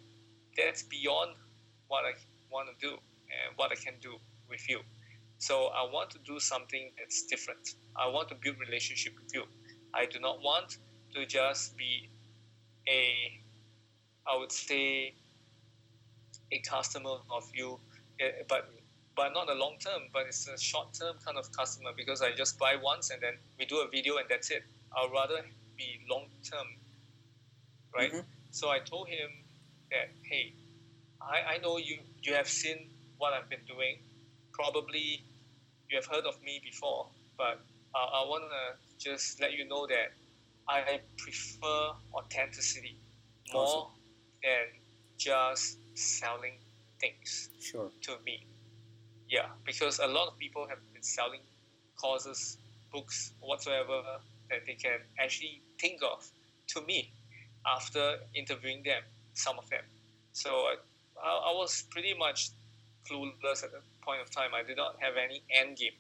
[0.58, 1.36] that's beyond
[1.88, 2.14] what I
[2.52, 4.16] want to do and what I can do
[4.50, 4.80] with you.
[5.44, 7.76] So I want to do something that's different.
[7.98, 9.44] I want to build relationship with you.
[9.94, 10.78] I do not want
[11.16, 12.10] to just be
[12.88, 13.04] a,
[14.26, 15.16] I would say,
[16.50, 17.78] a customer of you,
[18.22, 18.70] eh, but
[19.18, 22.32] but not a long term, but it's a short term kind of customer because I
[22.32, 24.64] just buy once and then we do a video and that's it.
[24.96, 25.42] I'd rather
[25.78, 26.68] be long term,
[27.94, 28.14] right?
[28.14, 28.32] Mm-hmm.
[28.52, 29.30] So I told him
[29.92, 30.54] that, hey,
[31.22, 33.98] I, I know you, you have seen what I've been doing.
[34.54, 35.26] Probably
[35.94, 37.06] you have heard of me before,
[37.38, 37.62] but
[37.94, 38.64] uh, I want to
[38.98, 40.10] just let you know that
[40.68, 42.98] I prefer authenticity
[43.54, 43.92] more awesome.
[44.42, 44.66] than
[45.20, 46.58] just selling
[47.00, 47.92] things sure.
[48.02, 48.48] to me.
[49.30, 51.42] Yeah, because a lot of people have been selling
[51.96, 52.58] courses,
[52.92, 54.02] books, whatsoever
[54.50, 56.28] that they can actually think of
[56.70, 57.12] to me
[57.68, 59.04] after interviewing them,
[59.34, 59.84] some of them.
[60.32, 60.50] So
[61.24, 62.50] I, I was pretty much
[63.08, 64.52] clueless at the point of time.
[64.54, 65.98] I did not have any end game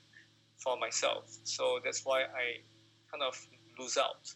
[0.57, 1.37] for myself.
[1.43, 2.61] So that's why I
[3.11, 3.39] kind of
[3.79, 4.33] lose out.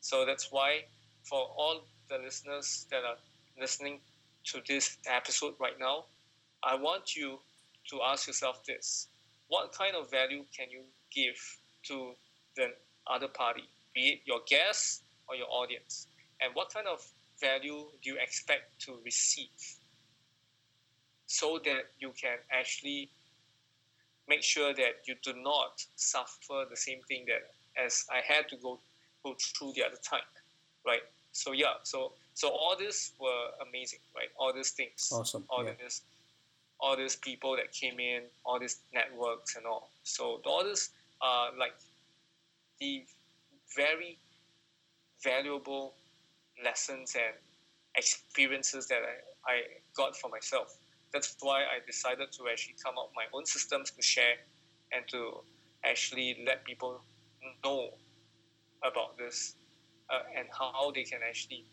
[0.00, 0.84] So that's why
[1.24, 3.16] for all the listeners that are
[3.60, 4.00] listening
[4.44, 6.04] to this episode right now,
[6.62, 7.38] I want you
[7.90, 9.08] to ask yourself this.
[9.48, 11.36] What kind of value can you give
[11.84, 12.12] to
[12.56, 12.68] the
[13.06, 13.62] other party,
[13.94, 16.08] be it your guests or your audience?
[16.40, 17.00] And what kind of
[17.40, 19.48] value do you expect to receive
[21.26, 23.10] so that you can actually
[24.28, 27.50] make sure that you do not suffer the same thing that
[27.82, 28.78] as I had to go
[29.22, 30.28] go through the other time,
[30.86, 31.02] right?
[31.32, 34.28] So yeah, so so all this were amazing, right?
[34.38, 35.72] All these things, awesome, all yeah.
[35.82, 36.02] this,
[36.80, 39.90] all these people that came in, all these networks and all.
[40.02, 41.74] So all this are like
[42.78, 43.04] the
[43.74, 44.18] very
[45.22, 45.94] valuable
[46.64, 47.34] lessons and
[47.96, 49.00] experiences that
[49.46, 49.56] I, I
[49.96, 50.76] got for myself.
[51.16, 54.36] That's why I decided to actually come up with my own systems to share
[54.92, 55.40] and to
[55.82, 57.00] actually let people
[57.64, 57.88] know
[58.84, 59.54] about this
[60.10, 61.64] uh, and how they can actually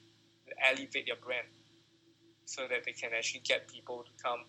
[0.66, 1.48] elevate their brand
[2.46, 4.46] so that they can actually get people to come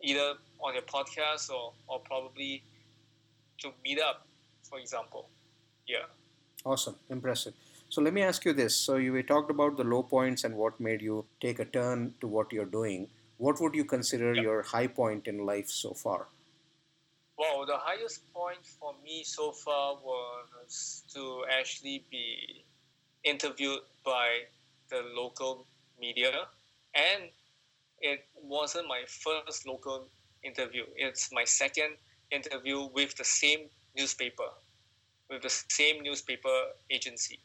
[0.00, 2.62] either on your podcast or, or probably
[3.58, 4.28] to meet up,
[4.62, 5.28] for example.
[5.88, 6.06] Yeah.
[6.64, 6.94] Awesome.
[7.10, 7.54] Impressive.
[7.88, 8.76] So let me ask you this.
[8.76, 12.14] So you we talked about the low points and what made you take a turn
[12.20, 13.08] to what you're doing.
[13.38, 14.42] What would you consider yep.
[14.42, 16.28] your high point in life so far?
[17.36, 22.64] Well, the highest point for me so far was to actually be
[23.24, 24.28] interviewed by
[24.88, 25.66] the local
[26.00, 26.46] media,
[26.94, 27.30] and
[28.00, 30.08] it wasn't my first local
[30.44, 30.84] interview.
[30.94, 31.96] It's my second
[32.30, 34.50] interview with the same newspaper,
[35.28, 36.56] with the same newspaper
[36.90, 37.40] agency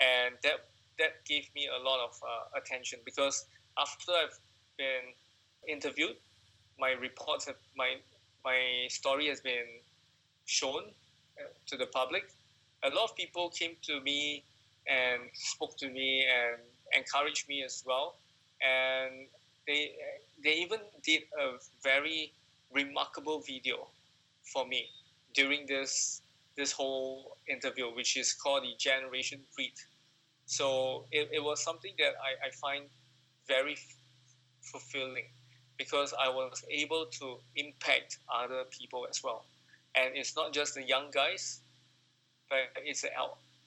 [0.00, 3.46] and that that gave me a lot of uh, attention because
[3.78, 4.38] after I've
[4.76, 5.12] been
[5.68, 6.16] interviewed,
[6.78, 7.96] my reports have my
[8.44, 9.68] my story has been
[10.46, 10.82] shown
[11.38, 12.24] uh, to the public.
[12.82, 14.44] A lot of people came to me
[14.88, 16.60] and spoke to me and
[16.96, 18.16] encouraged me as well,
[18.62, 19.26] and
[19.66, 19.92] they
[20.42, 22.32] they even did a very
[22.72, 23.88] remarkable video
[24.52, 24.88] for me
[25.34, 26.22] during this
[26.56, 29.72] this whole interview, which is called the Generation Read
[30.46, 32.84] so it, it was something that I, I find
[33.46, 33.96] very f-
[34.62, 35.26] fulfilling
[35.80, 39.46] because I was able to impact other people as well.
[39.94, 41.60] And it's not just the young guys,
[42.50, 43.08] but it's the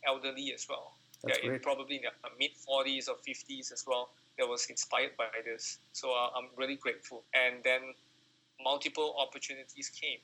[0.05, 0.93] elderly as well.
[1.23, 5.25] That's yeah, probably in the mid 40s or 50s as well that was inspired by
[5.43, 5.79] this.
[5.93, 7.23] So uh, I'm really grateful.
[7.33, 7.81] And then
[8.63, 10.19] multiple opportunities came.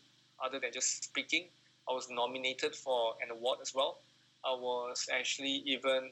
[0.46, 1.46] Other than just speaking,
[1.90, 3.98] I was nominated for an award as well.
[4.46, 6.12] I was actually even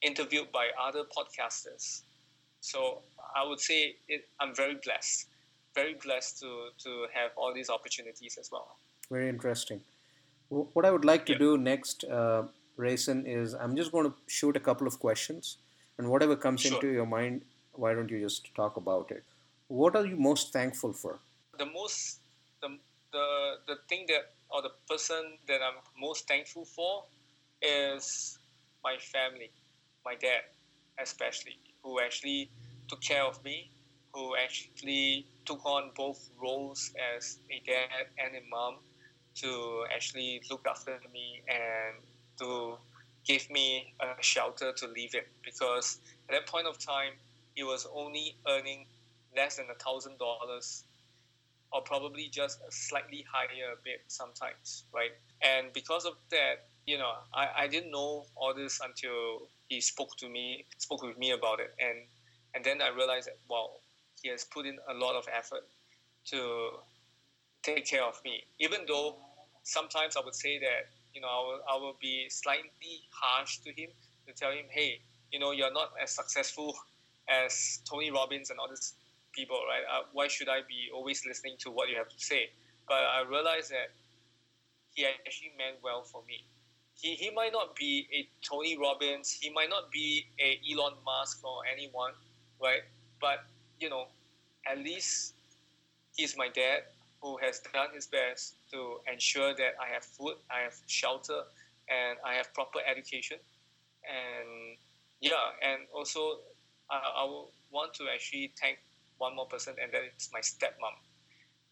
[0.00, 2.02] interviewed by other podcasters.
[2.60, 3.02] So
[3.34, 5.26] I would say it, I'm very blessed,
[5.74, 8.76] very blessed to, to have all these opportunities as well.
[9.10, 9.80] Very interesting.
[10.48, 12.42] What I would like to do next, uh,
[12.76, 15.58] Rayson, is I'm just going to shoot a couple of questions,
[15.96, 16.74] and whatever comes sure.
[16.74, 17.42] into your mind,
[17.72, 19.22] why don't you just talk about it?
[19.68, 21.20] What are you most thankful for?
[21.58, 22.18] The most,
[22.60, 22.76] the,
[23.12, 27.04] the, the thing that, or the person that I'm most thankful for
[27.62, 28.38] is
[28.82, 29.50] my family
[30.04, 30.42] my dad,
[30.98, 32.50] especially, who actually
[32.88, 33.70] took care of me,
[34.12, 38.78] who actually took on both roles as a dad and a mom
[39.36, 42.02] to actually look after me and
[42.38, 42.76] to
[43.26, 45.26] give me a shelter to live in.
[45.44, 47.12] Because at that point of time
[47.54, 48.86] he was only earning
[49.36, 50.84] less than a thousand dollars
[51.72, 55.12] or probably just a slightly higher a bit sometimes right?
[55.42, 60.16] And because of that you know I, I didn't know all this until he spoke
[60.18, 61.72] to me spoke with me about it.
[61.80, 62.08] And
[62.54, 63.70] and then i realized that wow
[64.22, 65.64] he has put in a lot of effort
[66.26, 66.70] to
[67.62, 68.44] take care of me.
[68.60, 69.18] Even though
[69.64, 73.70] sometimes i would say that you know i will, I will be slightly harsh to
[73.76, 73.90] him
[74.28, 75.00] to tell him hey
[75.32, 76.74] you know you're not as successful
[77.28, 78.94] as tony robbins and all these
[79.34, 79.84] people right?
[79.92, 82.50] Uh, why should i be always listening to what you have to say?
[82.88, 83.90] But i realized that
[84.94, 86.46] he actually meant well for me
[87.00, 91.40] he, he might not be a Tony Robbins, he might not be a Elon Musk
[91.44, 92.12] or anyone,
[92.62, 92.82] right?
[93.20, 93.44] But
[93.80, 94.06] you know,
[94.70, 95.34] at least
[96.16, 96.82] he's my dad
[97.22, 101.42] who has done his best to ensure that I have food, I have shelter,
[101.88, 103.38] and I have proper education.
[104.04, 104.76] And
[105.20, 106.38] yeah, and also
[106.90, 108.78] I, I want to actually thank
[109.18, 110.96] one more person, and that is my stepmom,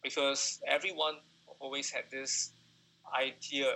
[0.02, 1.14] because everyone
[1.60, 2.52] always had this
[3.16, 3.72] idea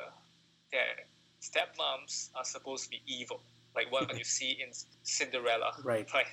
[0.72, 1.09] that
[1.43, 3.40] stepmoms are supposed to be evil,
[3.74, 4.70] like what you see in
[5.03, 5.72] Cinderella.
[5.84, 6.09] Right.
[6.14, 6.26] Right.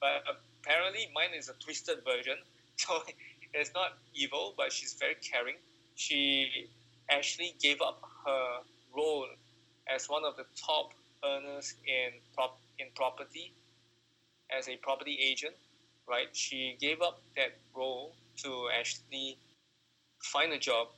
[0.00, 0.24] But
[0.62, 2.36] apparently, mine is a twisted version.
[2.78, 3.02] So
[3.54, 5.54] it's not evil, but she's very caring.
[5.94, 6.68] She
[7.10, 8.58] actually gave up her
[8.94, 9.24] role
[9.88, 10.92] as one of the top
[11.24, 13.54] earners in prop in property
[14.56, 15.54] as a property agent.
[16.06, 16.28] Right.
[16.32, 18.12] She gave up that role
[18.44, 19.38] to actually
[20.22, 20.88] find a job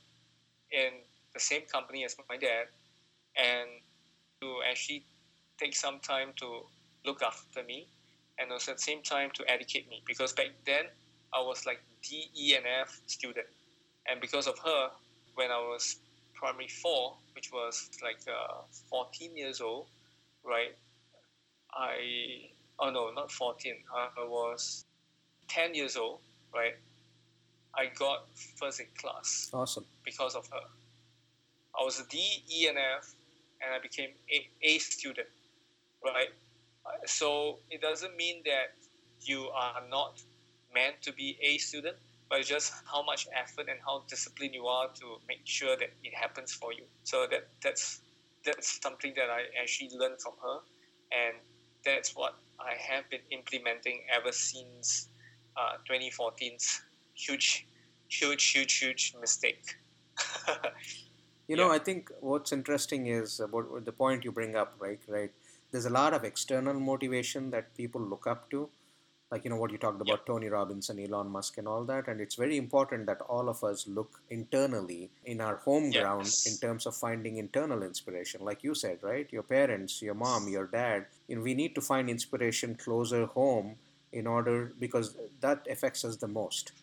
[0.71, 0.91] in
[1.33, 2.67] the same company as my dad
[3.39, 3.69] and
[4.41, 5.03] to actually
[5.57, 6.61] take some time to
[7.05, 7.87] look after me
[8.37, 10.85] and also at the same time to educate me because back then
[11.33, 13.47] I was like D, E, and F student.
[14.09, 14.89] And because of her,
[15.35, 15.97] when I was
[16.33, 19.87] primary four, which was like uh, 14 years old,
[20.43, 20.75] right?
[21.73, 24.85] I, oh no, not 14, I was
[25.49, 26.19] 10 years old,
[26.53, 26.75] right?
[27.75, 28.25] I got
[28.55, 29.49] first in class.
[29.53, 29.85] Awesome.
[30.03, 30.65] Because of her.
[31.79, 33.13] I was a D, E, and F,
[33.61, 35.27] and I became a, a student,
[36.03, 36.29] right?
[37.05, 38.75] So it doesn't mean that
[39.21, 40.21] you are not
[40.73, 41.97] meant to be a student,
[42.29, 46.13] but just how much effort and how disciplined you are to make sure that it
[46.15, 46.85] happens for you.
[47.03, 48.01] So that that's
[48.45, 50.59] that's something that I actually learned from her,
[51.11, 51.35] and
[51.85, 55.09] that's what I have been implementing ever since
[55.57, 56.81] uh, 2014's
[57.15, 57.67] huge,
[58.09, 59.63] huge, huge, huge mistake.
[61.49, 61.77] You know, yeah.
[61.77, 64.99] I think what's interesting is about the point you bring up, right?
[65.07, 65.31] Right.
[65.71, 68.69] There's a lot of external motivation that people look up to,
[69.31, 72.07] like you know what you talked about, Tony Robbins and Elon Musk and all that.
[72.07, 76.57] And it's very important that all of us look internally in our home ground in
[76.57, 79.27] terms of finding internal inspiration, like you said, right?
[79.31, 81.07] Your parents, your mom, your dad.
[81.27, 83.75] You know, we need to find inspiration closer home
[84.13, 86.73] in order because that affects us the most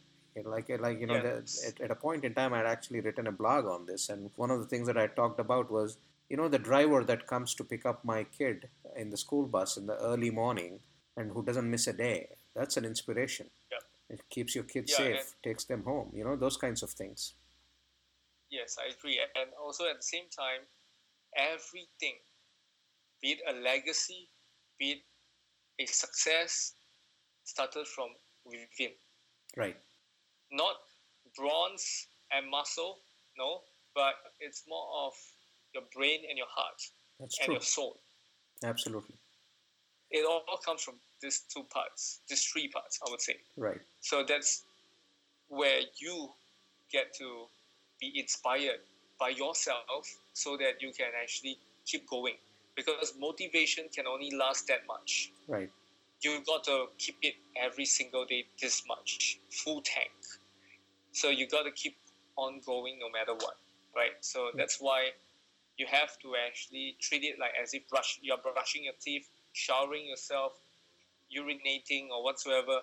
[0.45, 1.61] like like you know yes.
[1.61, 4.31] the, at, at a point in time i'd actually written a blog on this and
[4.37, 7.55] one of the things that i talked about was you know the driver that comes
[7.55, 10.81] to pick up my kid in the school bus in the early morning
[11.17, 13.79] and who doesn't miss a day that's an inspiration yeah.
[14.15, 17.35] it keeps your kids yeah, safe takes them home you know those kinds of things
[18.51, 20.63] yes i agree and also at the same time
[21.37, 22.17] everything
[23.23, 24.29] be it a legacy
[24.79, 25.03] be it
[25.79, 26.75] a success
[27.45, 28.09] started from
[28.45, 28.93] within
[29.57, 29.77] right
[30.51, 30.77] not
[31.37, 32.99] bronze and muscle,
[33.39, 33.61] no,
[33.95, 35.13] but it's more of
[35.75, 36.81] your brain and your heart
[37.21, 37.55] That's and true.
[37.55, 38.01] your soul.
[38.65, 39.17] Absolutely.
[40.11, 43.37] It all comes from these two parts, these three parts, I would say.
[43.57, 43.81] Right.
[44.01, 44.63] So that's
[45.49, 46.31] where you
[46.93, 47.47] get to
[48.01, 48.81] be inspired
[49.19, 52.35] by yourself so that you can actually keep going.
[52.77, 55.31] Because motivation can only last that much.
[55.49, 55.71] Right
[56.23, 60.11] you got to keep it every single day this much, full tank.
[61.13, 61.97] So you got to keep
[62.37, 63.57] on going no matter what,
[63.95, 64.17] right?
[64.21, 64.59] So hmm.
[64.59, 65.11] that's why
[65.79, 70.07] you have to actually treat it like as if brush you're brushing your teeth, showering
[70.07, 70.53] yourself,
[71.37, 72.81] urinating or whatsoever.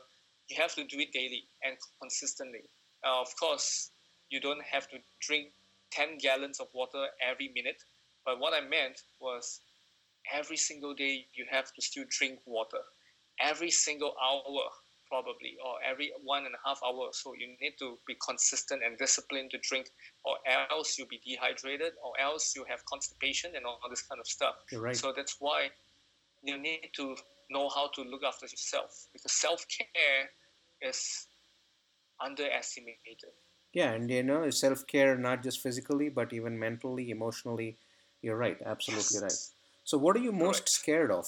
[0.50, 2.70] You have to do it daily and consistently.
[3.06, 3.92] Uh, of course,
[4.30, 5.48] you don't have to drink
[5.92, 7.84] 10 gallons of water every minute,
[8.26, 9.62] but what I meant was
[10.34, 12.80] every single day you have to still drink water
[13.44, 14.64] every single hour
[15.10, 18.82] probably or every one and a half hour or so you need to be consistent
[18.84, 19.88] and disciplined to drink
[20.26, 20.36] or
[20.72, 24.56] else you'll be dehydrated or else you have constipation and all this kind of stuff
[24.74, 24.96] right.
[24.96, 25.70] so that's why
[26.44, 27.16] you need to
[27.52, 30.30] know how to look after yourself because self-care
[30.82, 31.28] is
[32.24, 33.34] underestimated
[33.74, 37.78] Yeah, and you know, self care not just physically, but even mentally, emotionally.
[38.22, 39.40] You're right, absolutely right.
[39.84, 40.70] So, what are you most Correct.
[40.70, 41.26] scared of?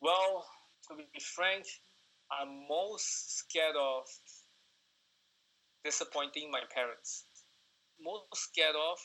[0.00, 0.46] Well,
[0.98, 1.66] to be frank,
[2.30, 4.04] I'm most scared of
[5.84, 7.24] disappointing my parents.
[8.00, 8.98] Most scared of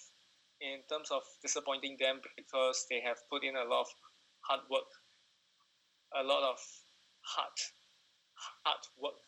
[0.61, 3.89] in terms of disappointing them because they have put in a lot of
[4.41, 4.91] hard work,
[6.15, 6.59] a lot of
[7.21, 7.57] hard,
[8.65, 9.19] hard work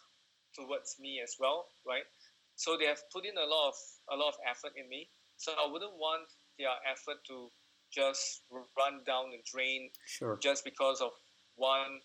[0.55, 2.07] towards me as well, right?
[2.55, 3.75] So they have put in a lot of
[4.11, 5.09] a lot of effort in me.
[5.37, 6.27] So I wouldn't want
[6.59, 7.49] their effort to
[7.91, 10.37] just run down the drain sure.
[10.41, 11.11] just because of
[11.55, 11.99] one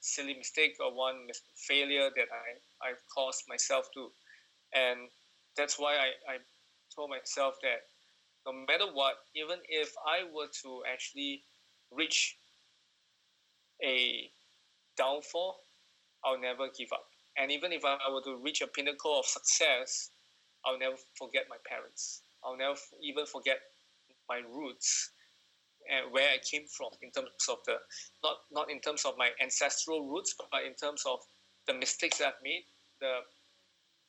[0.00, 4.10] silly mistake or one mis- failure that I, I've caused myself to.
[4.74, 5.08] And
[5.56, 6.36] that's why I, I
[6.94, 7.88] told myself that
[8.46, 11.44] no matter what, even if I were to actually
[11.90, 12.36] reach
[13.82, 14.30] a
[14.96, 15.60] downfall,
[16.24, 17.06] I'll never give up.
[17.36, 20.10] And even if I were to reach a pinnacle of success,
[20.64, 22.22] I'll never forget my parents.
[22.44, 23.58] I'll never even forget
[24.28, 25.10] my roots
[26.10, 27.76] where I came from in terms of the
[28.22, 31.20] not not in terms of my ancestral roots, but in terms of
[31.66, 32.64] the mistakes I've made,
[33.00, 33.20] the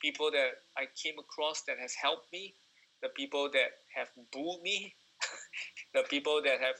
[0.01, 2.55] people that I came across that has helped me,
[3.01, 4.95] the people that have bullied me,
[5.93, 6.79] the people that have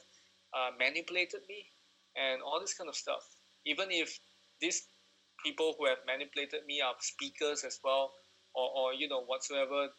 [0.56, 1.68] uh, manipulated me,
[2.16, 3.24] and all this kind of stuff.
[3.66, 4.20] Even if
[4.62, 4.88] these
[5.44, 8.12] people who have manipulated me are speakers as well,
[8.56, 9.90] or, or you know whatsoever,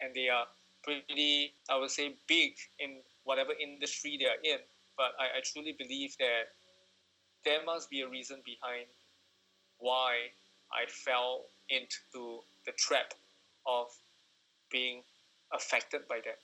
[0.00, 0.46] and they are
[0.82, 4.58] pretty, I would say, big in whatever industry they are in.
[4.98, 6.50] But I, I truly believe that
[7.44, 8.90] there must be a reason behind
[9.78, 10.34] why
[10.74, 13.14] I fell into the trap
[13.66, 13.86] of
[14.72, 15.02] being
[15.54, 16.34] affected by them,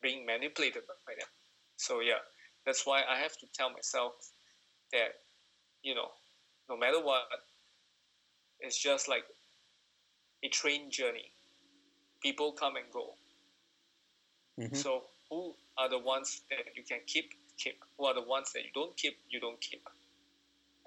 [0.00, 1.28] being manipulated by them.
[1.76, 2.24] So yeah,
[2.64, 4.12] that's why I have to tell myself
[4.92, 5.20] that,
[5.82, 6.08] you know,
[6.68, 7.28] no matter what,
[8.60, 9.24] it's just like
[10.44, 11.30] a train journey.
[12.22, 13.14] People come and go.
[14.58, 14.74] Mm-hmm.
[14.74, 17.82] So who are the ones that you can keep, keep.
[17.96, 19.88] Who are the ones that you don't keep, you don't keep.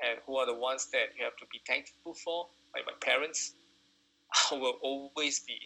[0.04, 3.54] And who are the ones that you have to be thankful for, like my parents.
[4.52, 5.58] I will always be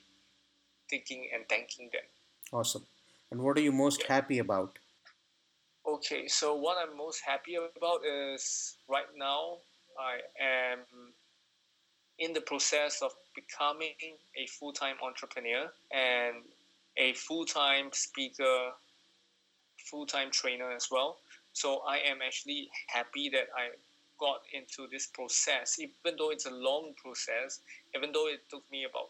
[0.90, 2.08] thinking and thanking them.
[2.54, 2.86] Awesome.
[3.32, 4.16] And what are you most yeah.
[4.16, 4.80] happy about?
[5.86, 9.58] Okay, so what I'm most happy about is right now
[10.00, 10.80] I am
[12.20, 13.96] in the process of becoming
[14.36, 16.44] a full time entrepreneur and
[16.98, 18.72] a full time speaker,
[19.90, 21.18] full time trainer as well.
[21.54, 23.70] So I am actually happy that I
[24.20, 27.62] got into this process, even though it's a long process,
[27.96, 29.10] even though it took me about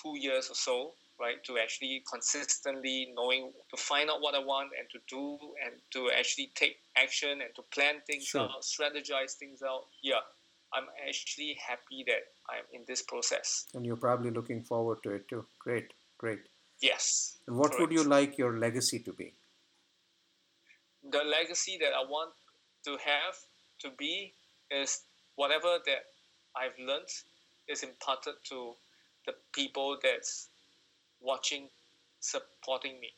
[0.00, 4.70] two years or so, right, to actually consistently knowing to find out what I want
[4.78, 8.42] and to do and to actually take action and to plan things sure.
[8.42, 9.84] out, strategize things out.
[10.02, 10.24] Yeah,
[10.72, 13.66] I'm actually happy that I'm in this process.
[13.74, 15.44] And you're probably looking forward to it too.
[15.58, 16.40] Great, great.
[16.80, 17.36] Yes.
[17.46, 17.80] And what correct.
[17.80, 19.34] would you like your legacy to be?
[21.10, 22.32] The legacy that I want
[22.84, 23.36] to have
[23.80, 24.34] to be
[24.70, 25.02] is
[25.36, 26.04] whatever that
[26.56, 27.08] I've learned
[27.68, 28.74] is imparted to
[29.26, 30.48] the people that's
[31.20, 31.68] watching,
[32.20, 33.10] supporting me.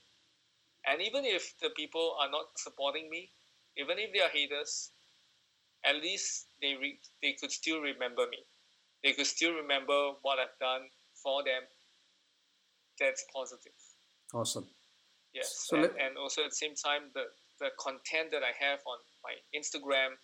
[0.86, 3.30] And even if the people are not supporting me,
[3.76, 4.90] even if they are haters,
[5.84, 8.38] at least they re- they could still remember me.
[9.02, 10.88] They could still remember what I've done
[11.22, 11.62] for them.
[12.98, 13.72] That's positive.
[14.32, 14.68] Awesome.
[15.34, 17.24] Yes, so and, let- and also at the same time, the
[17.60, 20.16] the content that I have on my Instagram,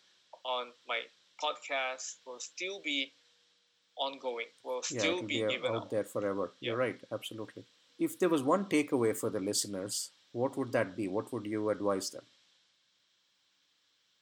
[0.45, 1.01] on my
[1.43, 3.13] podcast, will still be
[3.97, 4.47] ongoing.
[4.65, 6.55] Will still yeah, be, be uh, given out, out there forever.
[6.61, 6.71] Yeah.
[6.71, 7.01] You're right.
[7.13, 7.65] Absolutely.
[7.99, 11.09] If there was one takeaway for the listeners, what would that be?
[11.09, 12.25] What would you advise them?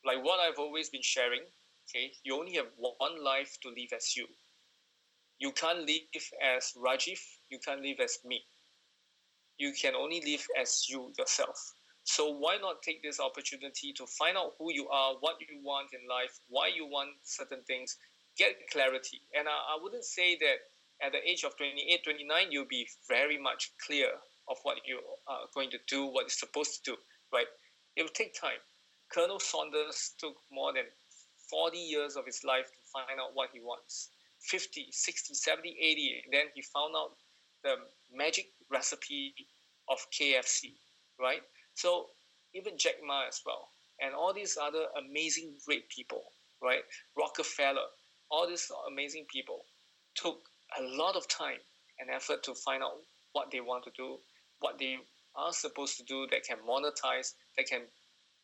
[0.06, 1.42] like what I've always been sharing,
[1.90, 4.26] okay, you only have one life to live as you.
[5.38, 6.24] You can't live
[6.56, 8.42] as Rajiv, you can't live as me.
[9.58, 11.72] You can only live as you yourself.
[12.06, 15.90] So why not take this opportunity to find out who you are, what you want
[15.92, 17.96] in life, why you want certain things,
[18.38, 19.20] get clarity.
[19.36, 23.36] And I, I wouldn't say that at the age of 28, 29, you'll be very
[23.36, 24.06] much clear
[24.48, 26.96] of what you are going to do, what you're supposed to do,
[27.32, 27.46] right?
[27.96, 28.62] It will take time.
[29.12, 30.84] Colonel Saunders took more than
[31.50, 34.10] 40 years of his life to find out what he wants
[34.42, 36.22] 50, 60, 70, 80.
[36.24, 37.16] And Then he found out
[37.64, 37.74] the
[38.14, 39.34] magic recipe
[39.88, 40.74] of KFC,
[41.20, 41.42] right?
[41.76, 42.06] So
[42.54, 43.68] even Jack Ma as well,
[44.00, 46.22] and all these other amazing, great people,
[46.62, 46.80] right?
[47.16, 47.86] Rockefeller,
[48.30, 49.60] all these amazing people
[50.14, 50.40] took
[50.78, 51.60] a lot of time
[51.98, 52.96] and effort to find out
[53.32, 54.18] what they want to do,
[54.60, 54.96] what they
[55.36, 57.82] are supposed to do that can monetize, that can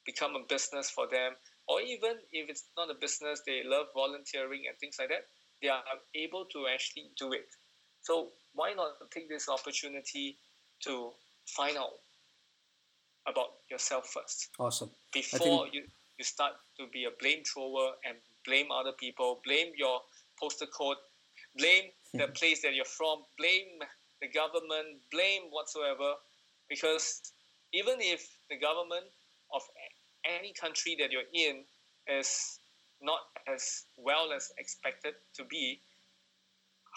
[0.05, 1.33] become a business for them,
[1.69, 5.25] or even if it's not a business, they love volunteering and things like that,
[5.63, 5.83] they are
[6.15, 7.47] able to actually do it.
[8.03, 10.37] So why not take this opportunity
[10.85, 11.13] to
[11.47, 11.97] find out
[13.27, 14.51] about yourself first?
[14.59, 14.91] Awesome.
[15.13, 15.75] Before think...
[15.75, 15.83] you,
[16.19, 20.01] you start to be a blame thrower and blame other people, blame your
[20.41, 20.97] postal code,
[21.57, 23.81] blame the place that you're from, blame
[24.21, 26.15] the government, blame whatsoever,
[26.69, 27.33] because
[27.73, 29.07] even if the government
[29.55, 29.63] of
[30.25, 31.65] any country that you're in
[32.07, 32.59] is
[33.01, 33.21] not
[33.53, 35.81] as well as expected to be,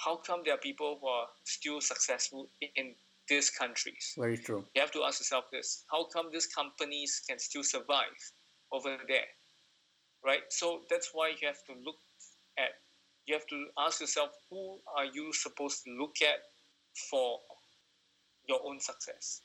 [0.03, 2.93] how come there are people who are still successful in
[3.27, 4.13] these countries?
[4.17, 4.65] Very true.
[4.75, 8.19] You have to ask yourself this how come these companies can still survive
[8.71, 9.29] over there?
[10.23, 10.41] Right?
[10.49, 11.97] So that's why you have to look
[12.57, 12.71] at,
[13.25, 16.39] you have to ask yourself who are you supposed to look at
[17.09, 17.39] for
[18.47, 19.41] your own success?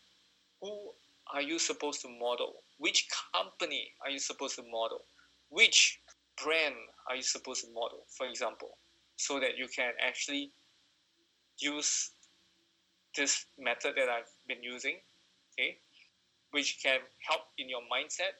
[0.60, 0.92] Who
[1.32, 2.54] are you supposed to model?
[2.78, 5.00] Which company are you supposed to model?
[5.48, 6.00] Which
[6.42, 6.74] brand
[7.08, 8.78] are you supposed to model, for example,
[9.16, 10.52] so that you can actually
[11.58, 12.12] use
[13.16, 14.96] this method that I've been using,
[15.54, 15.78] okay,
[16.52, 18.34] which can help in your mindset,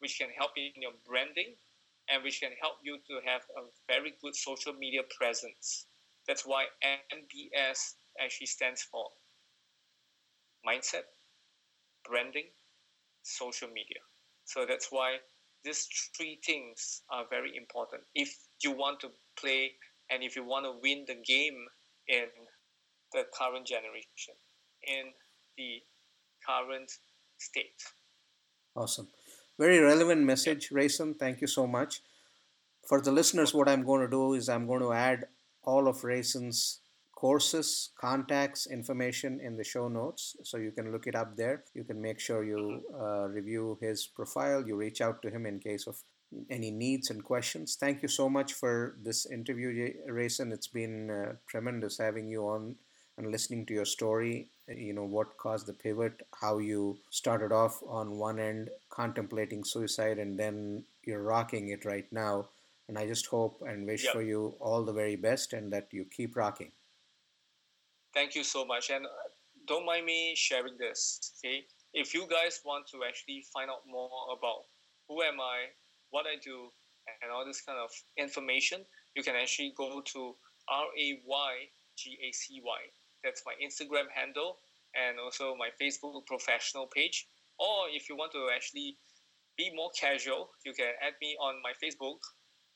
[0.00, 1.54] which can help in your branding,
[2.08, 5.86] and which can help you to have a very good social media presence.
[6.26, 9.06] That's why MBS actually stands for
[10.66, 11.06] mindset,
[12.08, 12.46] branding,
[13.22, 14.00] social media.
[14.44, 15.18] So that's why
[15.64, 19.72] these three things are very important if you want to play
[20.10, 21.66] and if you want to win the game
[22.08, 22.26] in
[23.12, 24.34] the current generation,
[24.82, 25.12] in
[25.56, 25.82] the
[26.46, 26.90] current
[27.38, 27.82] state.
[28.74, 29.08] Awesome.
[29.58, 31.14] Very relevant message, Rayson.
[31.14, 32.00] Thank you so much.
[32.86, 35.26] For the listeners, what I'm going to do is I'm going to add
[35.62, 36.80] all of Rayson's
[37.14, 40.34] courses, contacts, information in the show notes.
[40.42, 41.62] So you can look it up there.
[41.74, 44.66] You can make sure you uh, review his profile.
[44.66, 46.02] You reach out to him in case of
[46.50, 47.76] any needs and questions.
[47.78, 50.50] Thank you so much for this interview, Rayson.
[50.50, 52.76] It's been uh, tremendous having you on
[53.22, 54.48] and listening to your story.
[54.68, 60.18] You know, what caused the pivot, how you started off on one end contemplating suicide,
[60.18, 62.48] and then you're rocking it right now.
[62.88, 64.12] And I just hope and wish yep.
[64.12, 66.72] for you all the very best and that you keep rocking.
[68.12, 68.90] Thank you so much.
[68.90, 69.08] And uh,
[69.66, 71.64] don't mind me sharing this, okay?
[71.94, 74.64] If you guys want to actually find out more about
[75.08, 75.72] who am I,
[76.10, 76.70] what I do,
[77.22, 78.80] and all this kind of information,
[79.14, 80.34] you can actually go to
[80.68, 81.54] R A Y
[81.96, 82.80] G A C Y.
[83.24, 84.58] That's my Instagram handle
[84.94, 87.26] and also my Facebook professional page.
[87.58, 88.96] Or if you want to actually
[89.56, 92.18] be more casual, you can add me on my Facebook,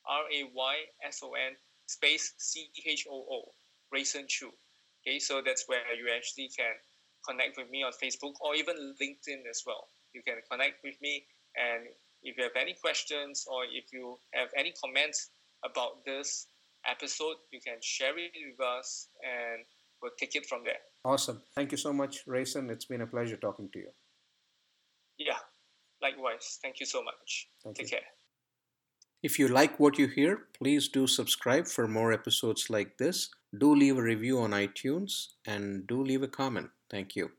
[0.07, 3.53] R A Y S O N space C H O O,
[3.93, 4.53] Rayson Choo.
[5.03, 6.75] Okay, so that's where you actually can
[7.27, 9.89] connect with me on Facebook or even LinkedIn as well.
[10.13, 11.27] You can connect with me,
[11.57, 11.87] and
[12.23, 15.31] if you have any questions or if you have any comments
[15.65, 16.47] about this
[16.87, 19.65] episode, you can share it with us and
[20.03, 20.79] we'll take it from there.
[21.05, 21.43] Awesome.
[21.55, 22.71] Thank you so much, Rayson.
[22.71, 23.91] It's been a pleasure talking to you.
[25.19, 25.39] Yeah,
[26.03, 26.59] likewise.
[26.63, 27.49] Thank you so much.
[27.63, 27.99] Thank take you.
[27.99, 28.07] care.
[29.23, 33.31] If you like what you hear, please do subscribe for more episodes like this.
[33.59, 36.71] Do leave a review on iTunes and do leave a comment.
[36.91, 37.31] Thank you.